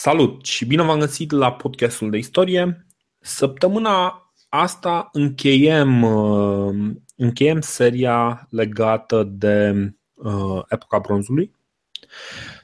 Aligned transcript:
Salut 0.00 0.44
și 0.44 0.64
bine 0.64 0.82
v-am 0.82 0.98
găsit 0.98 1.30
la 1.30 1.52
podcastul 1.52 2.10
de 2.10 2.16
istorie. 2.18 2.86
Săptămâna 3.20 4.30
asta 4.48 5.08
încheiem, 5.12 6.02
uh, 6.02 6.74
încheiem 7.16 7.60
seria 7.60 8.46
legată 8.50 9.22
de 9.22 9.72
uh, 10.14 10.62
epoca 10.68 10.98
bronzului 10.98 11.50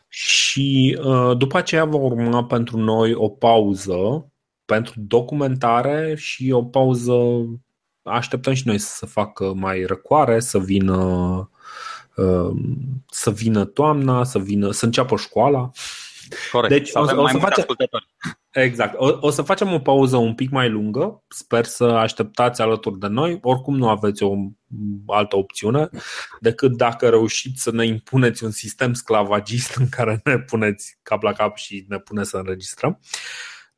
și 0.08 0.98
uh, 1.04 1.36
după 1.36 1.56
aceea 1.56 1.84
va 1.84 1.96
urma 1.96 2.44
pentru 2.44 2.76
noi 2.76 3.14
o 3.14 3.28
pauză 3.28 4.32
pentru 4.64 4.94
documentare 4.96 6.14
și 6.16 6.50
o 6.50 6.64
pauză 6.64 7.14
așteptăm 8.02 8.52
și 8.52 8.66
noi 8.66 8.78
să 8.78 8.94
se 8.96 9.06
facă 9.06 9.52
mai 9.54 9.84
răcoare, 9.84 10.40
să 10.40 10.58
vină 10.58 11.48
să 13.10 13.30
vină 13.30 13.64
toamna, 13.64 14.24
să 14.24 14.38
vină 14.38 14.70
să 14.70 14.84
înceapă 14.84 15.16
școala 15.16 15.70
Corect. 16.52 16.74
Deci 16.74 16.88
să 16.88 16.98
o, 16.98 17.22
o 17.22 17.28
să 17.28 17.38
facem 17.38 17.64
Exact. 18.54 18.94
O, 18.96 19.18
o 19.20 19.30
să 19.30 19.42
facem 19.42 19.72
o 19.72 19.78
pauză 19.78 20.16
un 20.16 20.34
pic 20.34 20.50
mai 20.50 20.70
lungă. 20.70 21.24
Sper 21.28 21.64
să 21.64 21.84
așteptați 21.84 22.60
alături 22.60 22.98
de 22.98 23.06
noi. 23.06 23.38
Oricum 23.42 23.76
nu 23.76 23.88
aveți 23.88 24.22
o 24.22 24.34
altă 25.06 25.36
opțiune 25.36 25.88
decât 26.40 26.76
dacă 26.76 27.08
reușiți 27.08 27.62
să 27.62 27.70
ne 27.70 27.86
impuneți 27.86 28.44
un 28.44 28.50
sistem 28.50 28.92
sclavagist 28.92 29.74
în 29.74 29.88
care 29.88 30.20
ne 30.24 30.38
puneți 30.38 30.98
cap 31.02 31.22
la 31.22 31.32
cap 31.32 31.56
și 31.56 31.84
ne 31.88 31.98
pune 31.98 32.24
să 32.24 32.36
înregistrăm. 32.36 33.00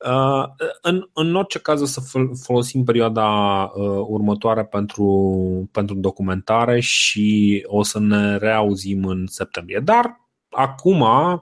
Uh, 0.07 0.45
în, 0.83 1.09
în 1.13 1.35
orice 1.35 1.59
caz 1.59 1.81
o 1.81 1.85
să 1.85 2.01
folosim 2.43 2.85
perioada 2.85 3.27
uh, 3.63 4.05
următoare 4.07 4.65
pentru, 4.65 5.69
pentru 5.73 5.95
documentare 5.95 6.81
și 6.81 7.63
o 7.67 7.83
să 7.83 7.99
ne 7.99 8.37
reauzim 8.37 9.05
în 9.05 9.27
septembrie. 9.27 9.81
Dar 9.85 10.29
acum 10.51 11.01
Uh, 11.01 11.41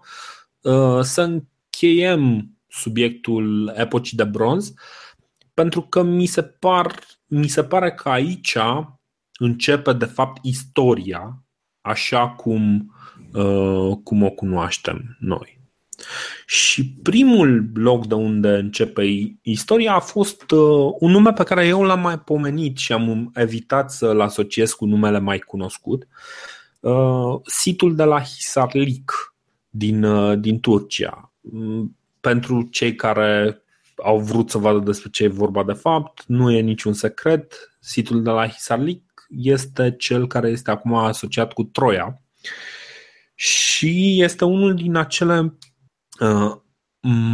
să 1.01 1.23
încheiem 1.23 2.51
subiectul 2.69 3.73
epocii 3.77 4.17
de 4.17 4.25
bronz, 4.25 4.73
pentru 5.55 5.81
că 5.81 6.03
mi 6.03 6.27
se, 6.27 6.43
par, 6.43 6.99
mi 7.27 7.49
se 7.49 7.65
pare 7.65 7.93
că 7.93 8.09
aici 8.09 8.57
începe 9.39 9.93
de 9.93 10.05
fapt 10.05 10.45
istoria 10.45 11.43
așa 11.81 12.29
cum, 12.29 12.93
uh, 13.33 13.97
cum 14.05 14.23
o 14.23 14.31
cunoaștem 14.31 15.17
noi. 15.19 15.63
Și 16.47 16.89
primul 17.03 17.71
loc 17.75 18.07
de 18.07 18.15
unde 18.15 18.49
începe 18.49 19.03
istoria 19.43 19.95
a 19.95 20.01
fost 20.01 20.51
uh, 20.51 20.93
un 20.99 21.11
nume 21.11 21.33
pe 21.33 21.43
care 21.43 21.67
eu 21.67 21.83
l-am 21.83 22.01
mai 22.01 22.19
pomenit 22.19 22.77
și 22.77 22.93
am 22.93 23.31
evitat 23.35 23.91
să-l 23.91 24.21
asociez 24.21 24.73
cu 24.73 24.85
numele 24.85 25.19
mai 25.19 25.39
cunoscut, 25.39 26.07
uh, 26.81 27.41
situl 27.45 27.95
de 27.95 28.05
la 28.05 28.23
Hisarlik 28.23 29.34
din, 29.77 30.03
uh, 30.03 30.39
din 30.39 30.61
Turcia. 30.61 31.33
Mm, 31.41 31.97
pentru 32.21 32.63
cei 32.63 32.95
care 32.95 33.63
au 34.05 34.19
vrut 34.19 34.51
să 34.51 34.59
vadă 34.59 34.79
despre 34.79 35.11
ce 35.11 35.25
e 35.25 35.29
vorba 35.29 35.65
de 35.65 35.73
fapt, 35.73 36.25
nu 36.27 36.51
e 36.51 36.61
niciun 36.61 36.93
secret. 36.93 37.77
Situl 37.81 38.23
de 38.23 38.31
la 38.31 38.49
Hisarlik 38.49 39.27
este 39.29 39.95
cel 39.99 40.27
care 40.27 40.49
este 40.49 40.71
acum 40.71 40.95
asociat 40.95 41.53
cu 41.53 41.65
Troia 41.65 42.23
și 43.35 44.23
este 44.23 44.45
unul 44.45 44.75
din 44.75 44.97
acele 44.97 45.59
uh, 46.21 46.53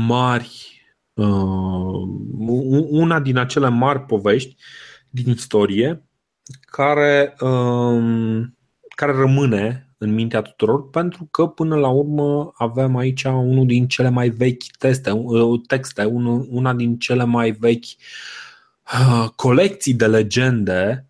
mari, 0.07 0.83
uh, 1.15 2.09
una 2.91 3.21
din 3.21 3.37
acele 3.37 3.69
mari 3.69 4.01
povești 4.01 4.57
din 5.11 5.31
istorie 5.31 6.05
care, 6.61 7.37
uh, 7.41 8.43
care 8.97 9.13
rămâne 9.13 9.90
în 10.03 10.15
mintea 10.15 10.43
tuturor, 10.43 10.91
pentru 10.91 11.29
că 11.31 11.47
până 11.47 11.77
la 11.77 11.89
urmă 11.89 12.53
avem 12.57 12.97
aici 12.97 13.25
unul 13.25 13.67
din 13.67 13.89
cele 13.89 14.09
mai 14.09 14.29
vechi 14.29 14.77
teste, 14.79 15.11
uh, 15.11 15.61
texte, 15.67 16.05
una 16.49 16.75
din 16.75 16.99
cele 16.99 17.25
mai 17.25 17.51
vechi 17.51 17.85
uh, 17.85 19.29
colecții 19.37 19.95
de 19.95 20.07
legende. 20.07 21.07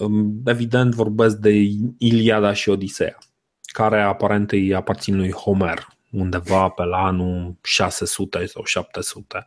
Um, 0.00 0.42
evident 0.44 0.94
vorbesc 0.94 1.36
de 1.36 1.50
Iliada 1.98 2.52
și 2.52 2.68
Odiseea, 2.68 3.18
care 3.60 4.02
aparent 4.02 4.52
îi 4.52 4.74
aparțin 4.74 5.16
lui 5.16 5.32
Homer, 5.32 5.88
undeva 6.10 6.68
pe 6.68 6.84
la 6.84 7.04
anul 7.04 7.56
600 7.62 8.46
sau 8.46 8.64
700 8.64 9.46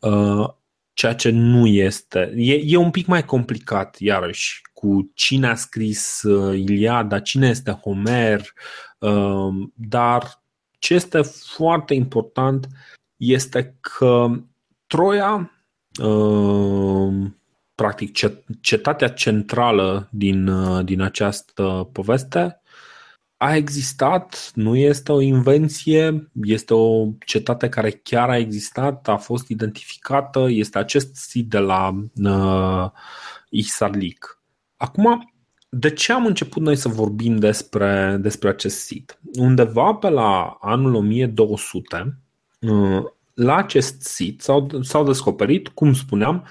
uh, 0.00 0.48
ceea 0.92 1.14
ce 1.14 1.30
nu 1.30 1.66
este. 1.66 2.32
E, 2.36 2.60
e 2.64 2.76
un 2.76 2.90
pic 2.90 3.06
mai 3.06 3.24
complicat, 3.24 3.96
iarăși, 3.98 4.62
cu 4.76 5.10
cine 5.14 5.46
a 5.46 5.54
scris 5.54 6.22
uh, 6.22 6.58
Iliada, 6.58 7.20
cine 7.20 7.48
este 7.48 7.70
Homer, 7.70 8.40
uh, 8.98 9.68
dar 9.74 10.42
ce 10.78 10.94
este 10.94 11.20
foarte 11.54 11.94
important 11.94 12.68
este 13.16 13.76
că 13.80 14.26
Troia, 14.86 15.50
uh, 16.02 17.14
practic 17.74 18.10
cetatea 18.60 19.08
centrală 19.08 20.08
din, 20.10 20.50
din 20.84 21.00
această 21.00 21.88
poveste, 21.92 22.60
a 23.36 23.56
existat, 23.56 24.50
nu 24.54 24.76
este 24.76 25.12
o 25.12 25.20
invenție, 25.20 26.30
este 26.42 26.74
o 26.74 27.06
cetate 27.26 27.68
care 27.68 27.90
chiar 27.90 28.28
a 28.28 28.36
existat, 28.36 29.08
a 29.08 29.16
fost 29.16 29.48
identificată, 29.48 30.46
este 30.48 30.78
acest 30.78 31.14
sit 31.14 31.48
de 31.48 31.58
la 31.58 32.04
uh, 32.22 32.90
Isarlik. 33.48 34.35
Acum, 34.76 35.32
de 35.68 35.90
ce 35.90 36.12
am 36.12 36.26
început 36.26 36.62
noi 36.62 36.76
să 36.76 36.88
vorbim 36.88 37.36
despre, 37.36 38.16
despre 38.20 38.48
acest 38.48 38.78
sit? 38.78 39.18
Undeva 39.38 39.94
pe 39.94 40.08
la 40.08 40.58
anul 40.60 40.94
1200, 40.94 42.18
uh, 42.60 43.04
la 43.34 43.56
acest 43.56 44.02
sit 44.02 44.42
s-au, 44.42 44.82
s-au 44.82 45.04
descoperit, 45.04 45.68
cum 45.68 45.94
spuneam, 45.94 46.46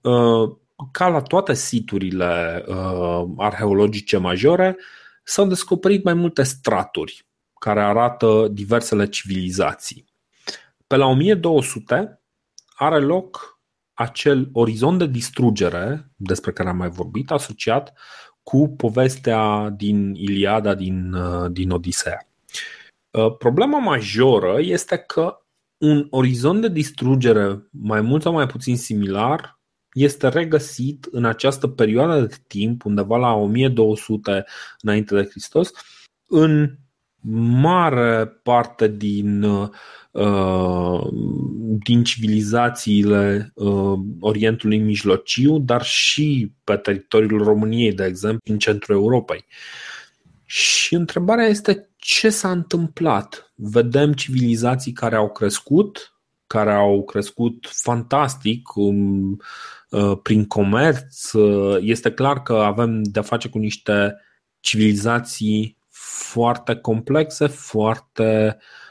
uh, 0.00 0.56
ca 0.90 1.08
la 1.08 1.20
toate 1.20 1.54
siturile 1.54 2.64
uh, 2.66 3.24
arheologice 3.36 4.16
majore, 4.16 4.76
s-au 5.24 5.46
descoperit 5.46 6.04
mai 6.04 6.14
multe 6.14 6.42
straturi 6.42 7.26
care 7.58 7.82
arată 7.82 8.48
diversele 8.50 9.08
civilizații. 9.08 10.04
Pe 10.86 10.96
la 10.96 11.06
1200 11.06 12.20
are 12.74 12.98
loc 12.98 13.51
acel 13.94 14.48
orizont 14.52 14.98
de 14.98 15.06
distrugere 15.06 16.10
despre 16.16 16.52
care 16.52 16.68
am 16.68 16.76
mai 16.76 16.88
vorbit, 16.88 17.30
asociat 17.30 17.92
cu 18.42 18.74
povestea 18.76 19.70
din 19.76 20.14
Iliada, 20.14 20.74
din, 20.74 21.12
uh, 21.12 21.50
din 21.50 21.70
Odiseea. 21.70 22.28
Uh, 23.10 23.36
problema 23.36 23.78
majoră 23.78 24.56
este 24.60 24.96
că 24.96 25.36
un 25.78 26.06
orizont 26.10 26.60
de 26.60 26.68
distrugere 26.68 27.68
mai 27.70 28.00
mult 28.00 28.22
sau 28.22 28.32
mai 28.32 28.46
puțin 28.46 28.76
similar 28.76 29.60
este 29.92 30.28
regăsit 30.28 31.08
în 31.10 31.24
această 31.24 31.68
perioadă 31.68 32.20
de 32.20 32.36
timp, 32.46 32.84
undeva 32.84 33.16
la 33.16 33.32
1200 33.32 34.44
înainte 34.80 35.14
de 35.14 35.28
Hristos, 35.30 35.70
în 36.28 36.76
mare 37.60 38.26
parte 38.26 38.88
din 38.88 39.42
uh, 39.42 39.68
Uh, 39.68 40.01
din 41.82 42.04
civilizațiile 42.04 43.52
uh, 43.54 43.98
Orientului 44.20 44.78
Mijlociu, 44.78 45.58
dar 45.58 45.82
și 45.82 46.52
pe 46.64 46.76
teritoriul 46.76 47.42
României, 47.42 47.92
de 47.92 48.04
exemplu, 48.04 48.52
în 48.52 48.58
centrul 48.58 48.96
Europei. 48.96 49.44
Și 50.44 50.94
întrebarea 50.94 51.46
este 51.46 51.88
ce 51.96 52.30
s-a 52.30 52.50
întâmplat? 52.50 53.52
Vedem 53.54 54.12
civilizații 54.12 54.92
care 54.92 55.16
au 55.16 55.30
crescut, 55.30 56.16
care 56.46 56.72
au 56.72 57.04
crescut 57.04 57.68
fantastic 57.70 58.74
um, 58.74 59.40
uh, 59.90 60.18
prin 60.22 60.46
comerț. 60.46 61.30
Este 61.80 62.12
clar 62.12 62.42
că 62.42 62.52
avem 62.52 63.02
de-a 63.02 63.22
face 63.22 63.48
cu 63.48 63.58
niște 63.58 64.16
civilizații 64.60 65.76
foarte 66.28 66.74
complexe, 66.74 67.46
foarte 67.46 68.56
uh, 68.56 68.62
Ehm, 68.62 68.81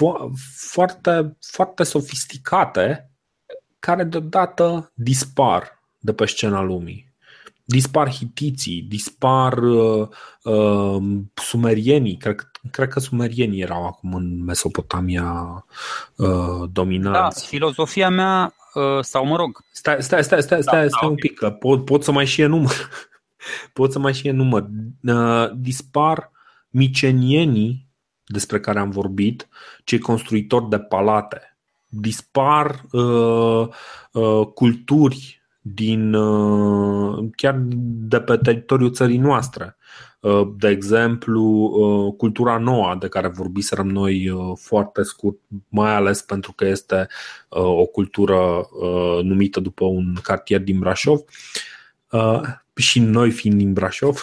fo- 0.00 0.30
foarte, 0.54 1.36
foarte 1.40 1.82
sofisticate 1.82 3.10
care 3.78 4.04
deodată 4.04 4.92
dispar 4.94 5.82
de 5.98 6.12
pe 6.12 6.26
scena 6.26 6.62
lumii. 6.62 7.08
Dispar 7.64 8.10
hitiții, 8.10 8.82
dispar 8.82 9.58
uh, 9.58 10.08
uh, 10.42 11.02
sumerienii, 11.34 12.16
cred, 12.16 12.50
cred 12.70 12.88
că 12.88 13.00
sumerienii 13.00 13.60
erau 13.60 13.86
acum 13.86 14.14
în 14.14 14.44
Mesopotamia 14.44 15.64
uh, 16.16 16.68
dominanți. 16.72 17.42
Da, 17.42 17.46
filozofia 17.46 18.08
mea, 18.08 18.54
uh, 18.74 18.98
sau 19.00 19.26
mă 19.26 19.36
rog. 19.36 19.64
Stai, 19.72 20.02
stai, 20.02 20.24
stai, 20.24 20.42
stai, 20.42 20.62
stai, 20.62 20.82
da, 20.82 20.88
stai 20.88 21.00
da, 21.00 21.06
un 21.06 21.14
pic, 21.14 21.34
că 21.34 21.50
pot, 21.50 21.84
pot 21.84 22.04
să 22.04 22.12
mai 22.12 22.26
și 22.26 22.42
număr. 22.42 22.90
pot 23.72 23.92
să 23.92 23.98
mai 23.98 24.14
și 24.14 24.28
număr. 24.28 24.66
Uh, 25.02 25.50
dispar 25.54 26.30
micenienii 26.70 27.88
despre 28.30 28.60
care 28.60 28.78
am 28.78 28.90
vorbit, 28.90 29.48
cei 29.84 29.98
construitori 29.98 30.68
de 30.68 30.78
palate. 30.78 31.56
Dispar 31.88 32.84
uh, 32.92 33.68
uh, 34.12 34.46
culturi 34.54 35.42
din 35.60 36.14
uh, 36.14 37.28
chiar 37.36 37.60
de 37.82 38.20
pe 38.20 38.36
teritoriul 38.36 38.92
țării 38.92 39.18
noastre. 39.18 39.74
De 40.56 40.68
exemplu, 40.68 42.14
cultura 42.16 42.58
nouă 42.58 42.96
de 42.98 43.08
care 43.08 43.28
vorbiserăm 43.28 43.88
noi 43.88 44.32
foarte 44.54 45.02
scurt, 45.02 45.38
mai 45.68 45.94
ales 45.94 46.22
pentru 46.22 46.52
că 46.52 46.64
este 46.64 47.06
o 47.48 47.86
cultură 47.86 48.68
numită 49.22 49.60
după 49.60 49.84
un 49.84 50.14
cartier 50.22 50.60
din 50.60 50.78
Brașov 50.78 51.20
și 52.74 53.00
noi 53.00 53.30
fiind 53.30 53.58
din 53.58 53.72
Brașov, 53.72 54.22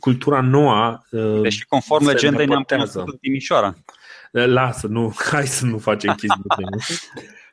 cultura 0.00 0.40
nouă. 0.40 0.98
Deci, 1.42 1.64
conform 1.64 2.06
legendei, 2.06 2.46
ne-am 2.46 2.62
cunoscut 2.62 3.08
în 3.08 3.16
Timișoara. 3.20 3.74
Lasă, 4.30 4.86
nu, 4.86 5.14
hai 5.32 5.46
să 5.46 5.66
nu 5.66 5.78
facem 5.78 6.14
chestii 6.14 6.42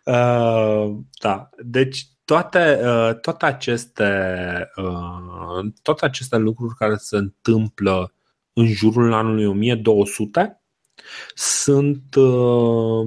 uh, 0.04 0.96
Da, 1.20 1.50
deci 1.58 2.08
toate, 2.26 2.80
uh, 2.84 3.20
toate, 3.20 3.46
aceste, 3.46 4.14
uh, 4.76 5.72
toate 5.82 6.06
aceste 6.06 6.38
lucruri 6.38 6.76
care 6.76 6.96
se 6.96 7.18
întâmplă 7.18 8.14
în 8.54 8.68
jurul 8.68 9.14
anului 9.14 9.46
1200 9.46 10.60
sunt 11.34 12.16
uh, 12.16 13.06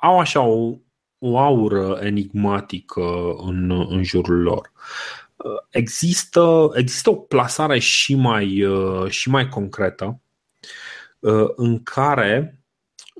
au 0.00 0.18
așa 0.18 0.40
o, 0.40 0.74
o 1.18 1.38
aură 1.38 1.98
enigmatică 2.02 3.34
în, 3.36 3.70
în 3.88 4.02
jurul 4.02 4.42
lor. 4.42 4.72
Uh, 4.74 5.27
există, 5.70 6.70
există 6.74 7.10
o 7.10 7.14
plasare 7.14 7.78
și 7.78 8.14
mai, 8.14 8.64
uh, 8.64 9.10
și 9.10 9.28
mai 9.28 9.48
concretă 9.48 10.20
în 11.56 11.82
care 11.82 12.58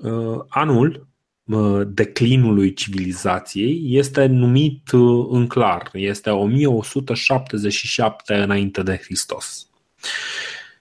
Uh, 0.01 0.39
anul 0.47 1.07
uh, 1.43 1.81
declinului 1.87 2.73
civilizației 2.73 3.97
este 3.97 4.25
numit 4.25 4.91
uh, 4.91 5.27
în 5.29 5.47
clar, 5.47 5.89
este 5.93 6.29
1177 6.29 8.35
înainte 8.35 8.83
de 8.83 8.97
Hristos. 8.97 9.67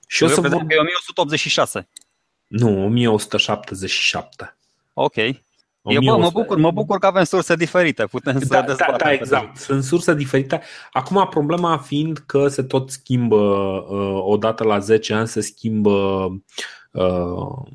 Și 0.07 0.23
Eu 0.23 0.29
o 0.29 0.33
să 0.33 0.41
vă... 0.41 0.49
că 0.49 0.55
e 0.55 0.79
1186. 0.79 1.89
Nu, 2.47 2.85
1177. 2.85 4.57
Ok. 4.93 5.15
Eu 5.89 6.01
bă, 6.03 6.17
mă 6.17 6.31
bucur, 6.33 6.57
mă 6.57 6.71
bucur 6.71 6.99
că 6.99 7.07
avem 7.07 7.25
surse 7.25 7.57
diferite, 7.57 8.05
putem 8.05 8.39
să 8.41 8.47
da, 8.49 8.61
da, 8.63 8.97
da, 8.97 9.13
exact. 9.13 9.57
Sunt 9.57 9.83
surse 9.83 10.15
diferite. 10.15 10.61
Acum 10.93 11.27
problema 11.31 11.77
fiind 11.77 12.19
că 12.27 12.49
se 12.49 12.63
tot 12.63 12.91
schimbă 12.91 13.37
uh, 13.37 14.21
odată 14.25 14.65
la 14.65 14.79
10 14.79 15.15
ani 15.15 15.29
se 15.29 15.41
schimbă 15.41 15.91
uh, 16.91 17.69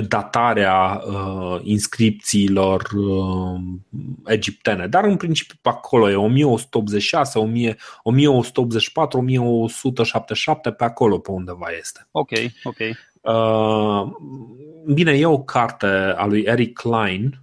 datarea 0.00 1.02
uh, 1.06 1.58
inscripțiilor 1.62 2.90
uh, 2.96 3.60
egiptene, 4.24 4.86
dar 4.86 5.04
în 5.04 5.16
principiu 5.16 5.56
pe 5.62 5.68
acolo 5.68 6.10
e 6.10 6.14
1186, 6.14 7.38
1000, 7.38 7.76
1184, 8.02 9.18
1177, 9.18 10.70
pe 10.70 10.84
acolo 10.84 11.18
pe 11.18 11.30
undeva 11.30 11.66
este. 11.78 12.08
Ok, 12.10 12.30
ok. 12.64 12.78
Uh, 13.20 14.12
bine, 14.94 15.12
e 15.12 15.26
o 15.26 15.42
carte 15.42 15.86
a 16.16 16.26
lui 16.26 16.42
Eric 16.42 16.78
Klein 16.78 17.24
uh, 17.24 17.41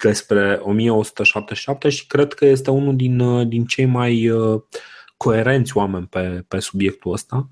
despre 0.00 0.60
1177 0.62 1.88
și 1.88 2.06
cred 2.06 2.32
că 2.32 2.44
este 2.44 2.70
unul 2.70 2.96
din, 2.96 3.20
uh, 3.20 3.46
din 3.46 3.64
cei 3.64 3.84
mai 3.84 4.28
uh, 4.28 4.60
coerenți 5.16 5.76
oameni 5.76 6.06
pe, 6.06 6.44
pe 6.48 6.58
subiectul 6.58 7.12
ăsta. 7.12 7.48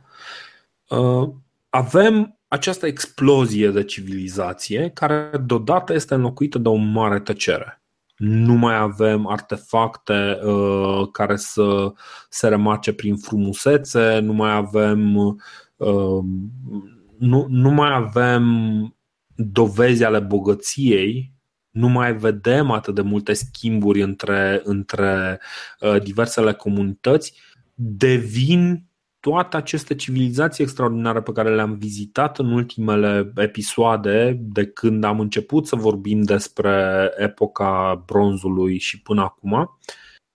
Uh, 0.89 1.29
avem 1.71 2.39
această 2.49 2.87
explozie 2.87 3.71
de 3.71 3.85
civilizație 3.85 4.91
care 4.95 5.31
deodată 5.47 5.93
este 5.95 6.15
înlocuită 6.15 6.59
de 6.59 6.69
o 6.69 6.75
mare 6.75 7.21
tăcere. 7.21 7.81
Nu 8.17 8.55
mai 8.55 8.77
avem 8.77 9.27
artefacte 9.27 10.39
uh, 10.45 11.09
care 11.13 11.37
să 11.37 11.93
se 12.29 12.49
remarce 12.49 12.93
prin 12.93 13.17
frumusețe, 13.17 14.19
nu 14.19 14.33
mai 14.33 14.53
avem 14.53 15.17
uh, 15.17 16.25
nu, 17.19 17.47
nu 17.49 17.71
mai 17.71 17.93
avem 17.93 18.45
dovezi 19.37 20.05
ale 20.05 20.19
bogăției, 20.19 21.33
nu 21.71 21.89
mai 21.89 22.17
vedem 22.17 22.71
atât 22.71 22.95
de 22.95 23.01
multe 23.01 23.33
schimburi 23.33 24.03
între, 24.03 24.61
între 24.65 25.41
uh, 25.81 26.03
diversele 26.03 26.53
comunități, 26.53 27.35
devin 27.75 28.85
toate 29.21 29.57
aceste 29.57 29.95
civilizații 29.95 30.65
extraordinare 30.65 31.21
pe 31.23 31.33
care 31.33 31.55
le-am 31.55 31.75
vizitat 31.79 32.39
în 32.39 32.53
ultimele 32.53 33.33
episoade, 33.37 34.39
de 34.41 34.67
când 34.67 35.05
am 35.05 35.21
început 35.21 35.67
să 35.67 35.77
vorbim 35.77 36.23
despre 36.23 37.11
epoca 37.17 38.03
bronzului 38.07 38.79
și 38.79 39.03
până 39.03 39.23
acum, 39.23 39.79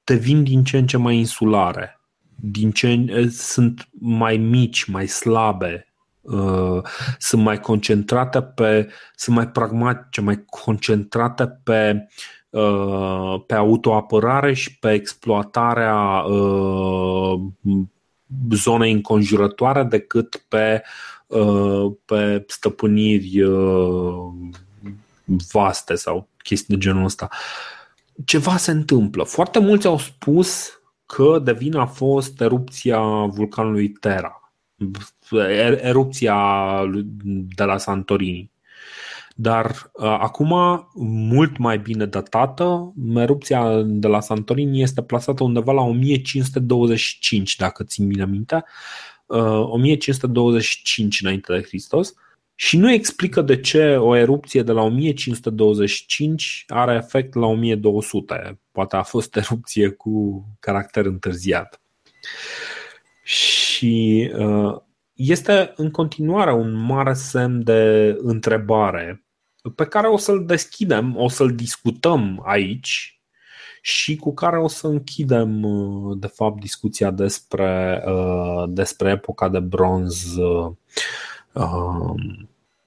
devin 0.03 0.43
din 0.43 0.63
ce 0.63 0.77
în 0.77 0.87
ce 0.87 0.97
mai 0.97 1.17
insulare, 1.17 1.99
din 2.35 2.71
ce 2.71 3.05
sunt 3.29 3.89
mai 3.99 4.37
mici, 4.37 4.85
mai 4.85 5.07
slabe, 5.07 5.90
uh, 6.21 6.81
sunt 7.17 7.41
mai 7.41 7.59
concentrate 7.59 8.41
pe, 8.41 8.89
sunt 9.15 9.35
mai 9.35 9.47
pragmatice, 9.47 10.21
mai 10.21 10.43
concentrate 10.45 11.59
pe 11.63 12.07
uh, 12.49 13.43
pe 13.45 13.53
autoapărare 13.53 14.53
și 14.53 14.77
pe 14.79 14.91
exploatarea 14.91 15.95
uh, 16.19 17.39
zone 18.51 18.89
înconjurătoare 18.89 19.83
decât 19.83 20.45
pe, 20.47 20.83
uh, 21.27 21.91
pe 22.05 22.43
stăpâniri 22.47 23.41
uh, 23.41 24.31
vaste 25.51 25.95
sau 25.95 26.27
chestii 26.43 26.73
de 26.73 26.79
genul 26.79 27.03
ăsta. 27.03 27.27
Ceva 28.25 28.57
se 28.57 28.71
întâmplă. 28.71 29.23
Foarte 29.23 29.59
mulți 29.59 29.87
au 29.87 29.97
spus 29.97 30.69
că 31.05 31.39
de 31.43 31.53
vină 31.53 31.79
a 31.79 31.85
fost 31.85 32.41
erupția 32.41 32.99
vulcanului 33.25 33.89
Terra, 33.89 34.40
er, 34.40 34.40
erupția 35.81 36.35
de 37.55 37.63
la 37.63 37.77
Santorini. 37.77 38.51
Dar 39.35 39.91
uh, 39.93 40.05
acum, 40.05 40.53
mult 41.05 41.57
mai 41.57 41.79
bine 41.79 42.05
datată, 42.05 42.93
erupția 43.15 43.81
de 43.81 44.07
la 44.07 44.19
Santorini 44.19 44.81
este 44.81 45.01
plasată 45.01 45.43
undeva 45.43 45.71
la 45.71 45.81
1525, 45.81 47.55
dacă 47.55 47.83
țin 47.83 48.07
bine 48.07 48.25
minte, 48.25 48.63
uh, 49.25 49.69
1525 49.69 51.21
înainte 51.21 51.53
de 51.53 51.61
Hristos, 51.61 52.13
și 52.55 52.77
nu 52.77 52.91
explică 52.91 53.41
de 53.41 53.59
ce 53.59 53.95
o 53.95 54.15
erupție 54.15 54.63
de 54.63 54.71
la 54.71 54.81
1525 54.81 56.63
are 56.67 56.95
efect 56.95 57.33
la 57.33 57.45
1200. 57.45 58.59
Poate 58.71 58.95
a 58.95 59.03
fost 59.03 59.35
erupție 59.35 59.89
cu 59.89 60.45
caracter 60.59 61.05
întârziat. 61.05 61.81
Și 63.23 64.31
uh, 64.37 64.75
este 65.13 65.73
în 65.75 65.91
continuare 65.91 66.53
un 66.53 66.73
mare 66.73 67.13
semn 67.13 67.63
de 67.63 68.15
întrebare 68.21 69.23
pe 69.75 69.85
care 69.85 70.07
o 70.07 70.17
să-l 70.17 70.45
deschidem, 70.45 71.17
o 71.17 71.27
să-l 71.27 71.55
discutăm 71.55 72.41
aici 72.45 73.21
și 73.81 74.15
cu 74.15 74.33
care 74.33 74.59
o 74.59 74.67
să 74.67 74.87
închidem, 74.87 75.63
uh, 75.63 76.17
de 76.19 76.27
fapt, 76.27 76.59
discuția 76.59 77.11
despre, 77.11 78.03
uh, 78.05 78.63
despre 78.67 79.09
epoca 79.09 79.49
de 79.49 79.59
bronz. 79.59 80.35
Uh, 80.35 82.13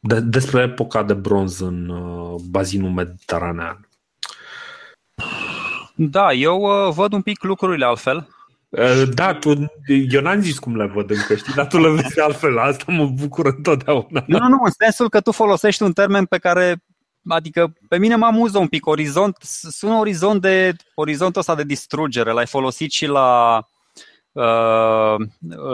de, 0.01 0.21
despre 0.21 0.63
epoca 0.63 1.03
de 1.03 1.15
bronz 1.15 1.61
în 1.61 1.93
bazinul 2.51 2.91
mediteranean. 2.91 3.89
Da, 5.95 6.33
eu 6.33 6.91
văd 6.95 7.13
un 7.13 7.23
pic 7.23 7.43
lucrurile 7.43 7.85
altfel. 7.85 8.34
Da, 9.15 9.35
tu, 9.35 9.73
eu 10.11 10.21
n-am 10.21 10.41
zis 10.41 10.59
cum 10.59 10.77
le 10.77 10.87
văd 10.87 11.11
încă, 11.11 11.35
știi, 11.35 11.55
dar 11.55 11.67
tu 11.67 11.79
le 11.79 11.91
vezi 11.91 12.21
altfel, 12.21 12.59
asta 12.59 12.85
mă 12.93 13.07
bucură 13.07 13.49
întotdeauna. 13.49 14.25
Nu, 14.27 14.39
nu, 14.39 14.49
nu, 14.49 14.59
în 14.65 14.71
sensul 14.79 15.09
că 15.09 15.21
tu 15.21 15.33
folosești 15.33 15.83
un 15.83 15.93
termen 15.93 16.25
pe 16.25 16.39
care 16.39 16.83
adică 17.29 17.73
pe 17.89 17.99
mine 17.99 18.17
mă 18.17 18.27
amuză 18.27 18.59
un 18.59 18.69
pic 18.69 18.87
orizont, 18.87 19.37
sună 19.71 19.95
orizont 19.95 20.41
de, 20.41 20.77
orizontul 20.95 21.41
ăsta 21.41 21.55
de 21.55 21.65
distrugere, 21.65 22.33
l-ai 22.33 22.47
folosit 22.47 22.91
și 22.91 23.07
la 23.07 23.63
uh, 24.33 25.15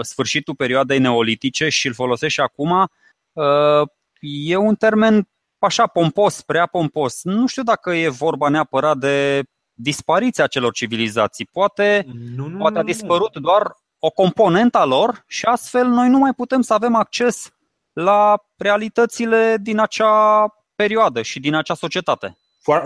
sfârșitul 0.00 0.54
perioadei 0.54 0.99
neolitice 0.99 1.69
și 1.69 1.87
îl 1.87 1.95
folosești 1.95 2.35
și 2.35 2.40
acum. 2.40 2.90
Uh, 3.33 3.88
e 4.21 4.57
un 4.57 4.75
termen 4.75 5.28
așa 5.59 5.87
pompos, 5.87 6.42
prea 6.42 6.66
pompos. 6.66 7.21
Nu 7.23 7.47
știu 7.47 7.62
dacă 7.62 7.90
e 7.90 8.09
vorba 8.09 8.49
neapărat 8.49 8.97
de 8.99 9.45
dispariția 9.82 10.46
celor 10.46 10.72
civilizații. 10.72 11.49
Poate, 11.52 12.06
nu, 12.37 12.46
nu, 12.46 12.58
poate 12.58 12.78
a 12.78 12.82
dispărut 12.82 13.34
nu. 13.34 13.40
doar 13.40 13.76
o 13.99 14.10
componentă 14.10 14.78
a 14.78 14.84
lor 14.84 15.25
și 15.26 15.44
astfel 15.44 15.87
noi 15.87 16.08
nu 16.08 16.18
mai 16.18 16.32
putem 16.34 16.60
să 16.60 16.75
avem 16.75 16.94
acces 16.94 17.52
la 17.92 18.44
realitățile 18.56 19.56
din 19.60 19.78
acea 19.78 20.46
perioadă 20.75 21.22
și 21.22 21.40
din 21.40 21.54
acea 21.54 21.75
societate. 21.75 22.37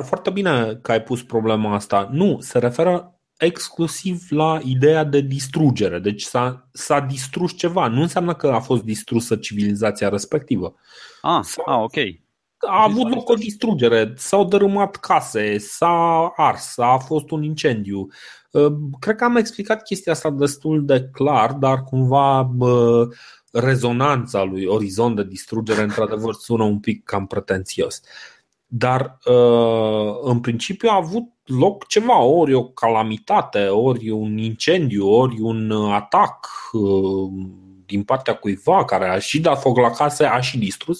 Foarte 0.02 0.30
bine 0.30 0.78
că 0.82 0.92
ai 0.92 1.02
pus 1.02 1.22
problema 1.22 1.74
asta. 1.74 2.08
Nu, 2.12 2.38
se 2.40 2.58
referă 2.58 3.14
exclusiv 3.36 4.22
la 4.28 4.60
ideea 4.64 5.04
de 5.04 5.20
distrugere. 5.20 5.98
Deci 5.98 6.22
s-a, 6.22 6.68
s-a 6.72 7.00
distrus 7.00 7.56
ceva. 7.56 7.88
Nu 7.88 8.00
înseamnă 8.00 8.34
că 8.34 8.46
a 8.46 8.60
fost 8.60 8.82
distrusă 8.82 9.36
civilizația 9.36 10.08
respectivă. 10.08 10.74
Ah, 11.22 11.44
ah 11.66 11.78
ok. 11.78 11.94
A 12.66 12.82
avut 12.82 13.14
loc 13.14 13.28
o 13.28 13.34
distrugere, 13.34 14.12
s-au 14.16 14.44
dărâmat 14.44 14.96
case, 14.96 15.58
s-a 15.58 16.32
ars, 16.36 16.78
a 16.78 16.98
fost 16.98 17.30
un 17.30 17.42
incendiu. 17.42 18.06
Cred 18.98 19.16
că 19.16 19.24
am 19.24 19.36
explicat 19.36 19.82
chestia 19.82 20.12
asta 20.12 20.30
destul 20.30 20.84
de 20.84 21.08
clar, 21.12 21.52
dar 21.52 21.82
cumva 21.82 22.50
rezonanța 23.52 24.42
lui 24.42 24.64
Orizont 24.64 25.16
de 25.16 25.24
distrugere 25.24 25.82
într-adevăr 25.82 26.34
sună 26.34 26.64
un 26.64 26.80
pic 26.80 27.04
cam 27.04 27.26
pretențios. 27.26 28.00
Dar 28.66 29.18
în 30.22 30.40
principiu 30.40 30.88
a 30.92 30.96
avut 30.96 31.32
loc 31.44 31.86
ceva, 31.86 32.20
ori 32.20 32.54
o 32.54 32.64
calamitate, 32.64 33.66
ori 33.66 34.10
un 34.10 34.38
incendiu, 34.38 35.08
ori 35.08 35.40
un 35.40 35.70
atac 35.70 36.50
din 37.86 38.02
partea 38.02 38.34
cuiva 38.34 38.84
care 38.84 39.08
a 39.08 39.18
și 39.18 39.40
dat 39.40 39.60
foc 39.60 39.78
la 39.78 39.90
case, 39.90 40.24
a 40.24 40.40
și 40.40 40.58
distrus, 40.58 40.98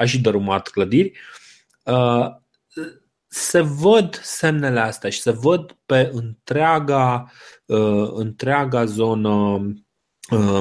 a 0.00 0.04
și 0.04 0.20
dărâmat 0.20 0.68
clădiri. 0.68 1.12
Se 3.28 3.60
văd 3.60 4.20
semnele 4.22 4.80
astea 4.80 5.10
și 5.10 5.20
se 5.20 5.30
văd 5.30 5.76
pe 5.86 6.10
întreaga, 6.12 7.30
întreaga 8.14 8.84
zonă 8.84 9.60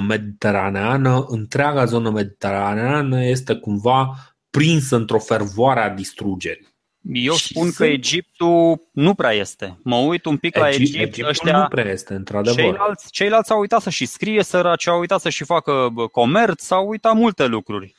mediteraneană, 0.07 1.25
întreaga 1.27 1.85
zonă 1.85 2.09
mediteraneană 2.09 3.23
este 3.23 3.55
cumva 3.55 4.15
prinsă 4.49 4.95
într-o 4.95 5.19
fervoare 5.19 5.79
a 5.79 5.89
distrugerii. 5.89 6.67
Eu 7.11 7.33
spun 7.33 7.69
și 7.69 7.75
că 7.75 7.85
Egiptul 7.85 8.89
nu 8.91 9.13
prea 9.13 9.31
este. 9.31 9.79
Mă 9.83 9.95
uit 9.95 10.25
un 10.25 10.37
pic 10.37 10.55
Egi- 10.55 10.59
la 10.59 10.69
Egipt. 10.69 10.95
Egiptul 10.95 11.27
ăștia, 11.27 11.57
nu 11.57 11.67
prea 11.67 11.91
este, 11.91 12.13
într-adevăr. 12.13 12.55
Ceilalți, 12.59 13.11
ceilalți 13.11 13.51
au 13.51 13.59
uitat 13.59 13.81
să 13.81 13.89
și 13.89 14.05
scrie 14.05 14.43
săraci, 14.43 14.87
au 14.87 14.99
uitat 14.99 15.21
să 15.21 15.29
și 15.29 15.43
facă 15.43 15.93
comerț, 16.11 16.69
au 16.69 16.87
uitat 16.87 17.15
multe 17.15 17.45
lucruri. 17.45 17.95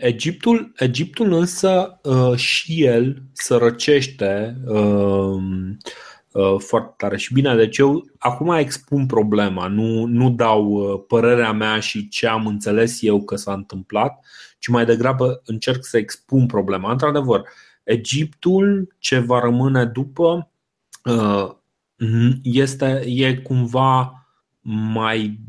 Egiptul, 0.00 0.72
Egiptul 0.76 1.32
însă 1.32 2.00
uh, 2.02 2.36
și 2.36 2.84
el 2.84 3.22
sărăcește 3.32 4.56
uh, 4.66 5.42
uh, 6.32 6.56
foarte 6.58 6.94
tare 6.96 7.16
și 7.16 7.32
bine, 7.32 7.56
deci 7.56 7.78
eu 7.78 8.04
acum 8.18 8.50
expun 8.50 9.06
problema, 9.06 9.66
nu, 9.66 10.04
nu 10.04 10.30
dau 10.30 10.64
uh, 10.64 11.02
părerea 11.08 11.52
mea 11.52 11.80
și 11.80 12.08
ce 12.08 12.26
am 12.26 12.46
înțeles 12.46 13.02
eu 13.02 13.22
că 13.22 13.36
s-a 13.36 13.52
întâmplat, 13.52 14.24
ci 14.58 14.68
mai 14.68 14.84
degrabă 14.84 15.42
încerc 15.44 15.84
să 15.84 15.96
expun 15.96 16.46
problema. 16.46 16.90
Într-adevăr, 16.90 17.40
uh, 17.40 17.46
Egiptul, 17.84 18.94
ce 18.98 19.18
va 19.18 19.40
rămâne 19.40 19.84
după, 19.84 20.50
uh, 21.04 21.50
este, 22.42 23.02
e 23.06 23.34
cumva 23.34 24.26
mai, 24.92 25.40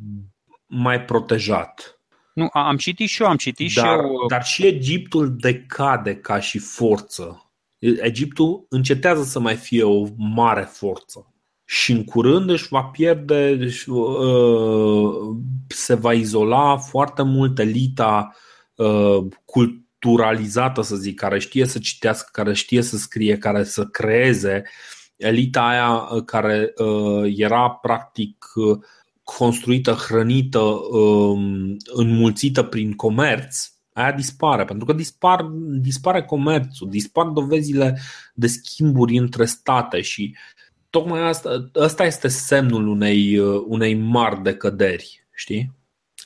mai 0.66 1.02
protejat. 1.02 1.95
Nu, 2.36 2.50
am 2.52 2.78
citit 2.78 3.10
și 3.10 3.22
eu, 3.22 3.28
am 3.28 3.38
citit 3.38 3.74
dar, 3.74 3.86
și 3.86 3.92
eu. 3.92 4.26
Dar 4.28 4.44
și 4.44 4.66
Egiptul 4.66 5.36
decade 5.38 6.16
ca 6.16 6.40
și 6.40 6.60
forță. 6.60 7.50
Egiptul 7.80 8.66
încetează 8.70 9.24
să 9.24 9.40
mai 9.40 9.56
fie 9.56 9.84
o 9.84 10.06
mare 10.18 10.62
forță 10.62 11.34
și 11.66 11.92
în 11.92 12.04
curând 12.04 12.50
își 12.50 12.68
va 12.70 12.84
pierde, 12.84 13.70
uh, 13.88 15.10
se 15.68 15.94
va 15.94 16.14
izola 16.14 16.78
foarte 16.78 17.22
mult 17.22 17.60
elita 17.60 18.36
uh, 18.76 19.26
cult 19.46 19.86
culturalizată, 20.06 20.82
să 20.82 20.96
zic, 20.96 21.20
care 21.20 21.40
știe 21.40 21.66
să 21.66 21.80
citească, 21.80 22.30
care 22.32 22.54
știe 22.54 22.82
să 22.82 22.98
scrie, 22.98 23.38
care 23.38 23.64
să 23.64 23.84
creeze, 23.84 24.64
elita 25.16 25.68
aia 25.68 25.92
uh, 25.92 26.24
care 26.26 26.74
uh, 26.76 27.34
era 27.36 27.70
practic 27.70 28.46
uh, 28.56 28.78
construită, 29.26 29.92
hrănită, 29.92 30.60
um, 30.60 31.78
înmulțită 31.86 32.64
prin 32.64 32.94
comerț, 32.94 33.72
aia 33.94 34.12
dispare, 34.12 34.66
pentru 34.66 34.86
că 34.86 34.94
dispar, 34.94 35.42
dispare 35.80 36.24
comerțul, 36.24 36.90
dispar 36.90 37.26
dovezile 37.26 38.00
de 38.34 38.48
schimburi 38.48 39.18
între 39.18 39.46
state 39.46 40.02
și 40.02 40.36
tocmai 40.90 41.28
asta, 41.28 41.70
asta 41.74 42.06
este 42.06 42.28
semnul 42.28 42.88
unei, 42.88 43.40
unei 43.68 43.96
mari 43.96 44.42
decăderi, 44.42 45.28
știi? 45.34 45.72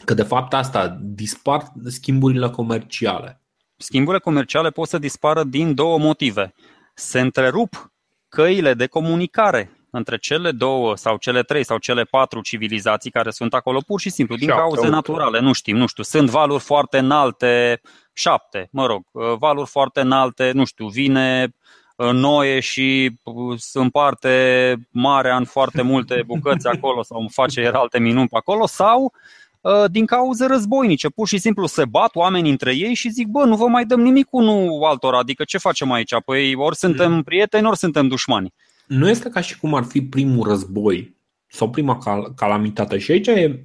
Că 0.05 0.13
de 0.13 0.23
fapt 0.23 0.53
asta 0.53 0.99
dispar 1.01 1.71
schimburile 1.85 2.49
comerciale 2.49 3.39
schimburile 3.81 4.21
comerciale 4.21 4.69
pot 4.69 4.87
să 4.87 4.97
dispară 4.97 5.43
din 5.43 5.73
două 5.73 5.97
motive. 5.97 6.53
Se 6.93 7.19
întrerup 7.19 7.91
căile 8.29 8.73
de 8.73 8.87
comunicare 8.87 9.78
între 9.91 10.17
cele 10.17 10.51
două 10.51 10.95
sau 10.95 11.17
cele 11.17 11.41
trei 11.41 11.63
sau 11.63 11.77
cele 11.77 12.03
patru 12.03 12.41
civilizații 12.41 13.11
care 13.11 13.29
sunt 13.29 13.53
acolo 13.53 13.79
pur 13.87 13.99
și 13.99 14.09
simplu 14.09 14.35
din 14.35 14.47
cauze 14.47 14.87
naturale, 14.87 15.39
nu 15.39 15.53
știm, 15.53 15.77
nu 15.77 15.85
știu, 15.85 16.03
sunt 16.03 16.29
valuri 16.29 16.63
foarte 16.63 16.97
înalte, 16.97 17.81
șapte, 18.13 18.69
mă 18.71 18.85
rog, 18.85 19.03
valuri 19.39 19.69
foarte 19.69 19.99
înalte, 19.99 20.51
nu 20.51 20.65
știu, 20.65 20.87
vine 20.87 21.53
uh, 21.95 22.11
Noe 22.11 22.59
și 22.59 23.11
uh, 23.23 23.59
împarte 23.73 24.75
marea 24.89 25.35
în 25.35 25.45
foarte 25.45 25.81
multe 25.81 26.23
bucăți 26.27 26.67
acolo 26.67 27.03
sau 27.03 27.27
face 27.31 27.71
alte 27.73 27.99
minuni 27.99 28.27
pe 28.27 28.37
acolo 28.37 28.65
sau 28.65 29.13
Uh, 29.61 29.83
din 29.91 30.05
cauze 30.05 30.45
războinice. 30.45 31.09
Pur 31.09 31.27
și 31.27 31.37
simplu 31.37 31.65
se 31.65 31.85
bat 31.85 32.15
oamenii 32.15 32.51
între 32.51 32.75
ei 32.75 32.93
și 32.93 33.09
zic, 33.09 33.27
bă, 33.27 33.45
nu 33.45 33.55
vă 33.55 33.67
mai 33.67 33.85
dăm 33.85 33.99
nimic 33.99 34.27
unul 34.31 34.83
altora, 34.83 35.17
adică 35.17 35.43
ce 35.43 35.57
facem 35.57 35.91
aici? 35.91 36.13
Păi 36.25 36.55
ori 36.55 36.75
suntem 36.75 37.13
mm. 37.13 37.23
prieteni, 37.23 37.67
ori 37.67 37.77
suntem 37.77 38.07
dușmani. 38.07 38.53
Nu 38.89 39.09
este 39.09 39.29
ca 39.29 39.41
și 39.41 39.59
cum 39.59 39.73
ar 39.73 39.83
fi 39.83 40.01
primul 40.01 40.47
război 40.47 41.17
sau 41.47 41.69
prima 41.69 41.97
cal- 41.97 42.33
calamitate 42.35 42.97
și 42.97 43.11
aici 43.11 43.27
e 43.27 43.63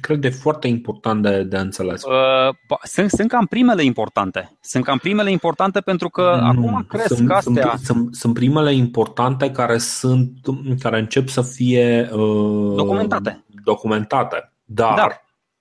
cred 0.00 0.20
de 0.20 0.28
foarte 0.28 0.68
important 0.68 1.22
de, 1.22 1.42
de 1.42 1.56
înțeles. 1.56 2.02
Uh, 2.04 2.54
sunt, 2.82 3.10
sunt 3.10 3.28
cam 3.28 3.46
primele 3.46 3.82
importante. 3.82 4.58
Sunt 4.60 4.84
cam 4.84 4.98
primele 4.98 5.30
importante 5.30 5.80
pentru 5.80 6.08
că 6.08 6.38
nu, 6.40 6.48
acum 6.48 6.84
cresc 6.88 7.14
sunt, 7.14 7.30
astea. 7.30 7.70
Sunt, 7.70 7.84
sunt, 7.84 8.14
sunt 8.14 8.34
primele 8.34 8.74
importante 8.74 9.50
care 9.50 9.78
sunt 9.78 10.32
care 10.80 10.98
încep 10.98 11.28
să 11.28 11.42
fie 11.42 12.08
uh, 12.12 12.74
documentate. 12.76 13.44
Documentate. 13.64 14.52
Dar, 14.64 14.96
da. 14.96 15.08